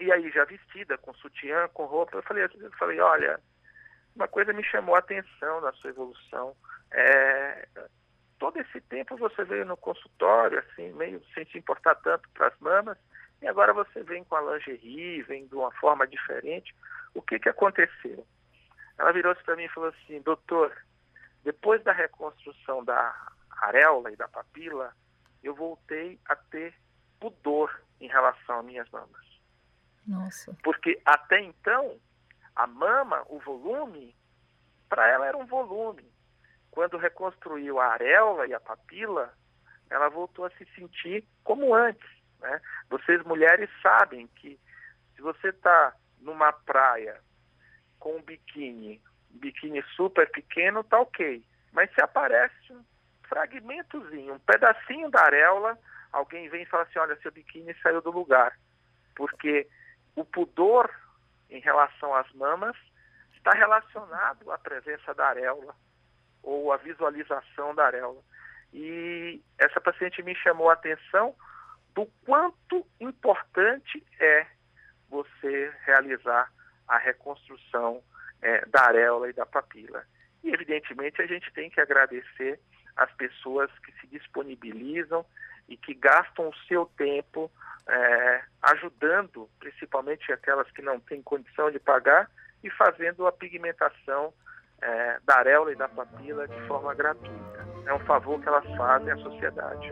e 0.00 0.12
aí 0.12 0.30
já 0.30 0.44
vestida, 0.44 0.96
com 0.98 1.12
sutiã, 1.14 1.68
com 1.68 1.84
roupa, 1.86 2.16
eu 2.16 2.22
falei, 2.22 2.44
eu 2.44 2.70
falei 2.78 3.00
olha, 3.00 3.40
uma 4.14 4.28
coisa 4.28 4.52
me 4.52 4.62
chamou 4.62 4.94
a 4.94 5.00
atenção 5.00 5.60
na 5.60 5.72
sua 5.72 5.90
evolução. 5.90 6.54
É, 6.92 7.68
todo 8.38 8.58
esse 8.58 8.80
tempo 8.82 9.16
você 9.16 9.44
veio 9.44 9.64
no 9.64 9.76
consultório, 9.76 10.58
assim, 10.60 10.92
meio 10.92 11.20
sem 11.34 11.44
se 11.46 11.58
importar 11.58 11.96
tanto 11.96 12.28
para 12.30 12.48
as 12.48 12.58
mamas, 12.60 12.98
e 13.40 13.46
agora 13.46 13.72
você 13.72 14.02
vem 14.02 14.24
com 14.24 14.34
a 14.34 14.40
lingerie, 14.40 15.22
vem 15.22 15.46
de 15.46 15.54
uma 15.54 15.70
forma 15.72 16.06
diferente. 16.06 16.74
O 17.14 17.22
que, 17.22 17.38
que 17.38 17.48
aconteceu? 17.48 18.26
Ela 18.98 19.12
virou-se 19.12 19.42
para 19.44 19.56
mim 19.56 19.64
e 19.64 19.68
falou 19.68 19.90
assim, 19.90 20.20
doutor, 20.20 20.76
depois 21.44 21.82
da 21.84 21.92
reconstrução 21.92 22.84
da 22.84 23.14
areola 23.62 24.10
e 24.12 24.16
da 24.16 24.26
papila, 24.28 24.92
eu 25.42 25.54
voltei 25.54 26.18
a 26.26 26.34
ter 26.34 26.74
pudor 27.20 27.80
em 28.00 28.08
relação 28.08 28.60
às 28.60 28.64
minhas 28.64 28.90
mamas. 28.90 29.26
Nossa. 30.06 30.56
Porque 30.62 31.00
até 31.04 31.40
então, 31.40 31.96
a 32.56 32.66
mama, 32.66 33.22
o 33.28 33.38
volume, 33.38 34.16
para 34.88 35.06
ela 35.08 35.26
era 35.26 35.36
um 35.36 35.46
volume. 35.46 36.10
Quando 36.70 36.96
reconstruiu 36.96 37.78
a 37.78 37.92
areola 37.92 38.46
e 38.46 38.54
a 38.54 38.60
papila, 38.60 39.32
ela 39.90 40.08
voltou 40.08 40.44
a 40.44 40.50
se 40.50 40.64
sentir 40.74 41.24
como 41.44 41.74
antes. 41.74 42.17
Né? 42.40 42.60
Vocês 42.88 43.22
mulheres 43.24 43.68
sabem 43.82 44.26
que 44.36 44.58
se 45.14 45.22
você 45.22 45.48
está 45.48 45.92
numa 46.20 46.52
praia 46.52 47.20
com 47.98 48.16
um 48.16 48.22
biquíni, 48.22 49.00
um 49.34 49.38
biquíni 49.38 49.82
super 49.94 50.30
pequeno, 50.30 50.84
tá 50.84 51.00
ok. 51.00 51.42
Mas 51.72 51.92
se 51.92 52.02
aparece 52.02 52.72
um 52.72 52.84
fragmentozinho, 53.28 54.34
um 54.34 54.38
pedacinho 54.38 55.10
da 55.10 55.22
areola, 55.22 55.78
alguém 56.12 56.48
vem 56.48 56.62
e 56.62 56.66
fala 56.66 56.84
assim, 56.84 56.98
olha, 56.98 57.16
seu 57.20 57.32
biquíni 57.32 57.74
saiu 57.82 58.00
do 58.00 58.10
lugar. 58.10 58.56
Porque 59.14 59.68
o 60.14 60.24
pudor 60.24 60.90
em 61.50 61.60
relação 61.60 62.14
às 62.14 62.30
mamas 62.32 62.76
está 63.34 63.50
relacionado 63.52 64.50
à 64.50 64.58
presença 64.58 65.14
da 65.14 65.26
areola 65.28 65.74
ou 66.42 66.72
à 66.72 66.76
visualização 66.76 67.74
da 67.74 67.86
areola. 67.86 68.20
E 68.72 69.42
essa 69.58 69.80
paciente 69.80 70.22
me 70.22 70.34
chamou 70.36 70.70
a 70.70 70.74
atenção 70.74 71.34
do 71.98 72.06
quanto 72.24 72.86
importante 73.00 74.04
é 74.20 74.46
você 75.10 75.72
realizar 75.84 76.48
a 76.86 76.96
reconstrução 76.96 78.00
é, 78.40 78.64
da 78.66 78.82
areola 78.86 79.28
e 79.28 79.32
da 79.32 79.44
papila. 79.44 80.04
E, 80.44 80.54
evidentemente, 80.54 81.20
a 81.20 81.26
gente 81.26 81.52
tem 81.52 81.68
que 81.68 81.80
agradecer 81.80 82.60
as 82.94 83.10
pessoas 83.14 83.68
que 83.80 83.90
se 84.00 84.06
disponibilizam 84.06 85.26
e 85.68 85.76
que 85.76 85.92
gastam 85.92 86.48
o 86.48 86.56
seu 86.68 86.86
tempo 86.96 87.50
é, 87.88 88.44
ajudando, 88.62 89.50
principalmente 89.58 90.32
aquelas 90.32 90.70
que 90.70 90.82
não 90.82 91.00
têm 91.00 91.20
condição 91.20 91.68
de 91.68 91.80
pagar, 91.80 92.30
e 92.62 92.70
fazendo 92.70 93.26
a 93.26 93.32
pigmentação 93.32 94.32
é, 94.80 95.18
da 95.24 95.38
areola 95.38 95.72
e 95.72 95.76
da 95.76 95.88
papila 95.88 96.46
de 96.46 96.60
forma 96.68 96.94
gratuita. 96.94 97.66
É 97.86 97.92
um 97.92 98.00
favor 98.06 98.40
que 98.40 98.46
elas 98.46 98.64
fazem 98.76 99.10
à 99.10 99.16
sociedade. 99.16 99.90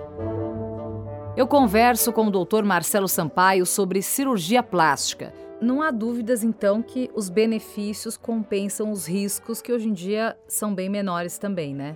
Eu 1.37 1.46
converso 1.46 2.14
com 2.14 2.29
o 2.29 2.31
Dr. 2.31 2.64
Marcelo 2.64 3.07
Sampaio 3.07 3.66
sobre 3.66 4.01
cirurgia 4.01 4.62
plástica. 4.62 5.35
Não 5.61 5.83
há 5.83 5.90
dúvidas, 5.90 6.42
então, 6.42 6.83
que 6.83 7.11
os 7.14 7.29
benefícios 7.29 8.16
compensam 8.16 8.90
os 8.90 9.07
riscos, 9.07 9.61
que 9.61 9.70
hoje 9.70 9.87
em 9.87 9.92
dia 9.92 10.35
são 10.49 10.75
bem 10.75 10.88
menores 10.88 11.37
também, 11.37 11.75
né? 11.75 11.94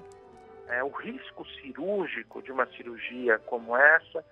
É, 0.69 0.85
o 0.85 0.91
risco 0.91 1.47
cirúrgico 1.59 2.43
de 2.43 2.53
uma 2.53 2.67
cirurgia 2.67 3.39
como 3.39 3.75
essa 3.75 4.23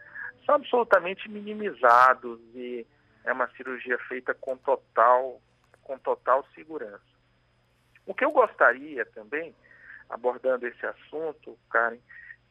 são 0.44 0.56
absolutamente 0.56 1.26
minimizados 1.26 2.38
e 2.54 2.86
é 3.24 3.32
uma 3.32 3.48
cirurgia 3.56 3.96
feita 4.10 4.34
com 4.34 4.58
total, 4.58 5.40
com 5.84 5.98
total 5.98 6.44
segurança. 6.54 7.00
O 8.04 8.12
que 8.12 8.26
eu 8.26 8.30
gostaria 8.30 9.06
também, 9.06 9.54
abordando 10.10 10.66
esse 10.66 10.84
assunto, 10.84 11.58
Karen, 11.70 11.96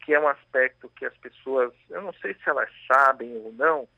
que 0.00 0.14
é 0.14 0.20
um 0.20 0.28
aspecto 0.28 0.90
que 0.96 1.04
as 1.04 1.16
pessoas, 1.18 1.72
eu 1.90 2.02
não 2.02 2.12
sei 2.14 2.34
se 2.34 2.48
elas 2.48 2.70
sabem 2.86 3.36
ou 3.36 3.52
não, 3.52 3.88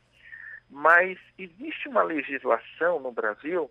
mas 0.68 1.18
existe 1.38 1.88
uma 1.88 2.02
legislação 2.02 3.00
no 3.00 3.10
Brasil 3.10 3.70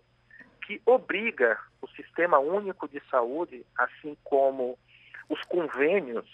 que 0.66 0.80
obriga 0.84 1.58
o 1.80 1.88
Sistema 1.88 2.38
Único 2.38 2.88
de 2.88 3.02
Saúde, 3.10 3.64
assim 3.76 4.16
como 4.22 4.78
os 5.28 5.40
convênios, 5.42 6.26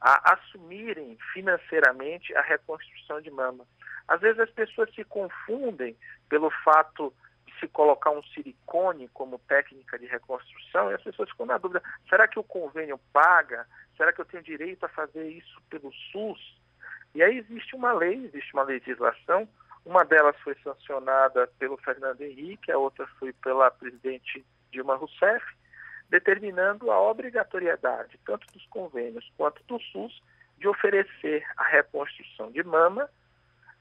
a 0.00 0.34
assumirem 0.34 1.18
financeiramente 1.32 2.34
a 2.36 2.42
reconstrução 2.42 3.20
de 3.20 3.30
mama. 3.30 3.66
Às 4.06 4.20
vezes 4.20 4.40
as 4.40 4.50
pessoas 4.50 4.94
se 4.94 5.04
confundem 5.04 5.96
pelo 6.28 6.50
fato 6.64 7.12
de 7.46 7.58
se 7.58 7.68
colocar 7.68 8.10
um 8.10 8.22
silicone 8.22 9.08
como 9.08 9.38
técnica 9.40 9.98
de 9.98 10.06
reconstrução 10.06 10.90
e 10.90 10.94
as 10.94 11.02
pessoas 11.02 11.30
ficam 11.30 11.46
na 11.46 11.58
dúvida: 11.58 11.82
será 12.08 12.28
que 12.28 12.38
o 12.38 12.44
convênio 12.44 12.98
paga? 13.12 13.66
Será 13.98 14.14
que 14.14 14.22
eu 14.22 14.24
tenho 14.24 14.42
direito 14.42 14.84
a 14.84 14.88
fazer 14.88 15.28
isso 15.28 15.60
pelo 15.68 15.92
SUS? 15.92 16.58
E 17.14 17.22
aí 17.22 17.36
existe 17.36 17.76
uma 17.76 17.92
lei, 17.92 18.24
existe 18.24 18.54
uma 18.54 18.62
legislação 18.62 19.46
uma 19.88 20.04
delas 20.04 20.36
foi 20.40 20.54
sancionada 20.62 21.46
pelo 21.58 21.78
Fernando 21.78 22.20
Henrique, 22.20 22.70
a 22.70 22.76
outra 22.76 23.06
foi 23.18 23.32
pela 23.32 23.70
presidente 23.70 24.44
Dilma 24.70 24.96
Rousseff, 24.96 25.42
determinando 26.10 26.90
a 26.90 27.00
obrigatoriedade, 27.00 28.20
tanto 28.26 28.46
dos 28.52 28.66
convênios 28.66 29.26
quanto 29.38 29.62
do 29.64 29.80
SUS, 29.80 30.22
de 30.58 30.68
oferecer 30.68 31.42
a 31.56 31.64
reconstrução 31.68 32.50
de 32.50 32.62
mama 32.62 33.08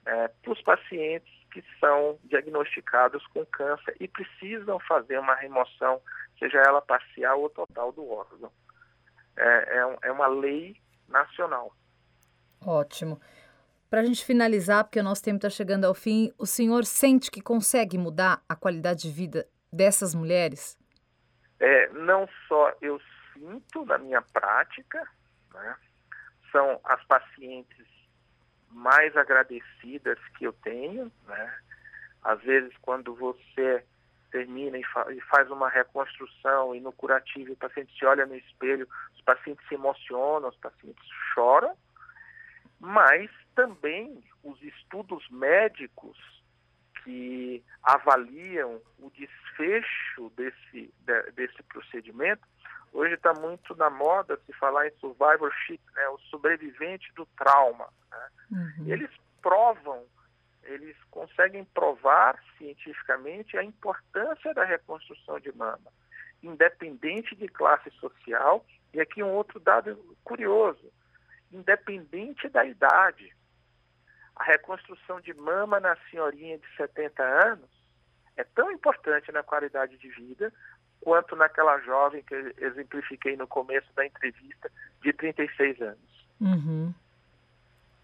é, 0.06 0.30
para 0.30 0.52
os 0.54 0.62
pacientes 0.62 1.34
que 1.52 1.62
são 1.78 2.18
diagnosticados 2.24 3.28
com 3.28 3.46
câncer 3.46 3.94
e 4.00 4.08
precisam 4.08 4.80
fazer 4.80 5.20
uma 5.20 5.36
remoção, 5.36 6.02
seja 6.40 6.60
ela 6.60 6.82
parcial 6.82 7.42
ou 7.42 7.50
total 7.50 7.92
do 7.92 8.10
órgão. 8.10 8.50
É, 9.38 9.80
é, 9.80 9.97
é 10.10 10.12
uma 10.12 10.28
lei 10.28 10.76
nacional. 11.08 11.71
Ótimo. 12.65 13.19
Para 13.89 14.02
a 14.02 14.04
gente 14.04 14.26
finalizar, 14.26 14.84
porque 14.84 15.00
o 15.00 15.04
nosso 15.04 15.23
tempo 15.23 15.38
está 15.38 15.50
chegando 15.50 15.86
ao 15.86 15.93
fim, 15.93 16.34
o 16.38 16.45
senhor 16.45 16.84
sente 16.84 17.32
que 17.32 17.41
consegue 17.41 17.97
mudar 17.97 18.43
a 18.50 18.56
qualidade 18.56 19.04
de 19.04 19.12
vida 19.12 19.47
dessas 19.71 20.13
mulheres? 20.13 20.78
É, 21.60 21.88
não 21.89 22.28
só 22.47 22.73
eu 22.82 23.00
sinto 23.34 23.86
na 23.86 23.97
minha 23.97 24.21
prática, 24.21 25.08
né? 25.54 25.76
são 26.52 26.80
as 26.84 27.04
pacientes 27.06 27.88
mais 28.69 29.15
agradecidas 29.15 30.19
que 30.38 30.45
eu 30.45 30.54
tenho. 30.54 31.12
Né? 31.26 31.60
Às 32.23 32.41
vezes, 32.41 32.76
quando 32.82 33.15
você 33.15 33.86
termina 34.32 34.78
e, 34.78 34.84
fa 34.84 35.12
e, 35.12 35.20
faz 35.22 35.50
uma 35.50 35.70
reconstrução 35.70 36.76
e 36.76 36.80
no 36.80 36.92
curativo 36.92 37.54
o 37.54 37.58
paciente 37.58 37.98
se 37.98 38.06
olha 38.06 38.26
no 38.26 38.36
espelho, 38.36 38.88
os 39.13 39.22
pacientes 39.22 39.68
se 39.68 39.76
emocionam, 39.76 40.50
os 40.50 40.58
pacientes 40.58 41.04
choram, 41.34 41.76
mas 42.80 43.30
também 43.56 44.24
os 44.44 44.62
estudos 44.62 45.28
médicos 45.30 46.18
que 47.04 47.63
avaliam 47.84 48.82
o 49.00 49.10
desfecho 49.12 50.30
desse, 50.36 50.94
de, 51.06 51.32
desse 51.32 51.63
procedimento. 51.63 52.46
Hoje 52.94 53.13
está 53.13 53.34
muito 53.34 53.76
na 53.76 53.90
moda 53.90 54.40
se 54.46 54.54
falar 54.54 54.88
em 54.88 54.92
survivorship, 55.00 55.80
né, 55.96 56.10
o 56.10 56.18
sobrevivente 56.30 57.12
do 57.13 57.26
trauma. 57.38 57.88
Né? 58.12 58.30
Uhum. 58.52 58.92
Eles 58.92 59.10
provam, 59.42 60.04
eles 60.68 60.96
conseguem 61.10 61.64
provar 61.66 62.38
cientificamente 62.58 63.58
a 63.58 63.64
importância 63.64 64.54
da 64.54 64.64
reconstrução 64.64 65.40
de 65.40 65.52
mama, 65.56 65.92
independente 66.44 67.36
de 67.36 67.48
classe 67.48 67.90
social. 67.92 68.66
E 68.94 69.00
aqui 69.00 69.24
um 69.24 69.34
outro 69.34 69.60
dado 69.60 69.96
curioso: 70.24 70.92
independente 71.52 72.48
da 72.50 72.66
idade. 72.66 73.36
A 74.36 74.44
reconstrução 74.44 75.20
de 75.20 75.34
mama 75.34 75.80
na 75.80 75.98
senhorinha 76.12 76.60
de 76.60 76.76
70 76.76 77.24
anos 77.24 77.70
é 78.36 78.44
tão 78.44 78.72
importante 78.72 79.32
na 79.32 79.42
qualidade 79.42 79.98
de 79.98 80.10
vida 80.10 80.54
quanto 81.02 81.36
naquela 81.36 81.80
jovem 81.80 82.24
que 82.24 82.36
eu 82.36 82.54
exemplifiquei 82.58 83.36
no 83.36 83.48
começo 83.48 83.88
da 83.96 84.06
entrevista, 84.06 84.72
de 85.02 85.14
36 85.14 85.82
anos. 85.82 86.28
Uhum. 86.40 86.94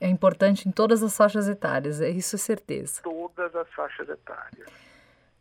É 0.04 0.10
importante 0.10 0.68
em 0.68 0.72
todas 0.74 1.02
as 1.02 1.16
faixas 1.16 1.48
etárias, 1.48 2.02
é 2.02 2.10
isso 2.10 2.36
é 2.36 2.38
certeza. 2.38 3.02
Todas 3.02 3.56
as 3.56 3.70
faixas 3.70 4.10
etárias. 4.10 4.68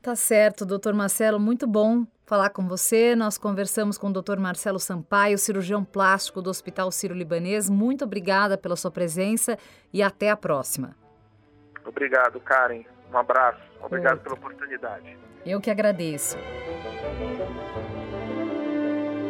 Tá 0.00 0.14
certo, 0.14 0.64
doutor 0.64 0.94
Marcelo, 0.94 1.40
muito 1.40 1.66
bom 1.66 2.06
falar 2.24 2.48
com 2.50 2.68
você. 2.68 3.16
Nós 3.16 3.36
conversamos 3.36 3.98
com 3.98 4.06
o 4.06 4.12
doutor 4.12 4.38
Marcelo 4.38 4.78
Sampaio, 4.78 5.36
cirurgião 5.36 5.84
plástico 5.84 6.40
do 6.40 6.48
Hospital 6.48 6.92
Sírio-Libanês. 6.92 7.68
Muito 7.68 8.04
obrigada 8.04 8.56
pela 8.56 8.76
sua 8.76 8.92
presença 8.92 9.58
e 9.92 10.00
até 10.00 10.30
a 10.30 10.36
próxima. 10.36 10.94
Obrigado, 11.84 12.38
Karen. 12.38 12.84
Um 13.12 13.18
abraço. 13.18 13.60
Obrigado 13.82 14.20
pela 14.20 14.36
oportunidade. 14.36 15.18
Eu 15.44 15.60
que 15.60 15.72
agradeço. 15.72 16.38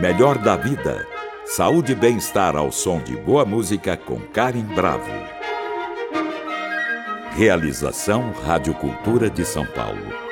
Melhor 0.00 0.38
da 0.38 0.56
Vida. 0.56 1.04
Saúde 1.44 1.92
e 1.92 1.94
bem-estar 1.94 2.56
ao 2.56 2.70
som 2.70 3.00
de 3.00 3.16
boa 3.16 3.44
música 3.44 3.96
com 3.96 4.20
Karen 4.20 4.66
Bravo. 4.74 5.10
Realização 7.32 8.32
Rádio 8.44 8.74
Cultura 8.74 9.30
de 9.30 9.44
São 9.44 9.64
Paulo. 9.66 10.27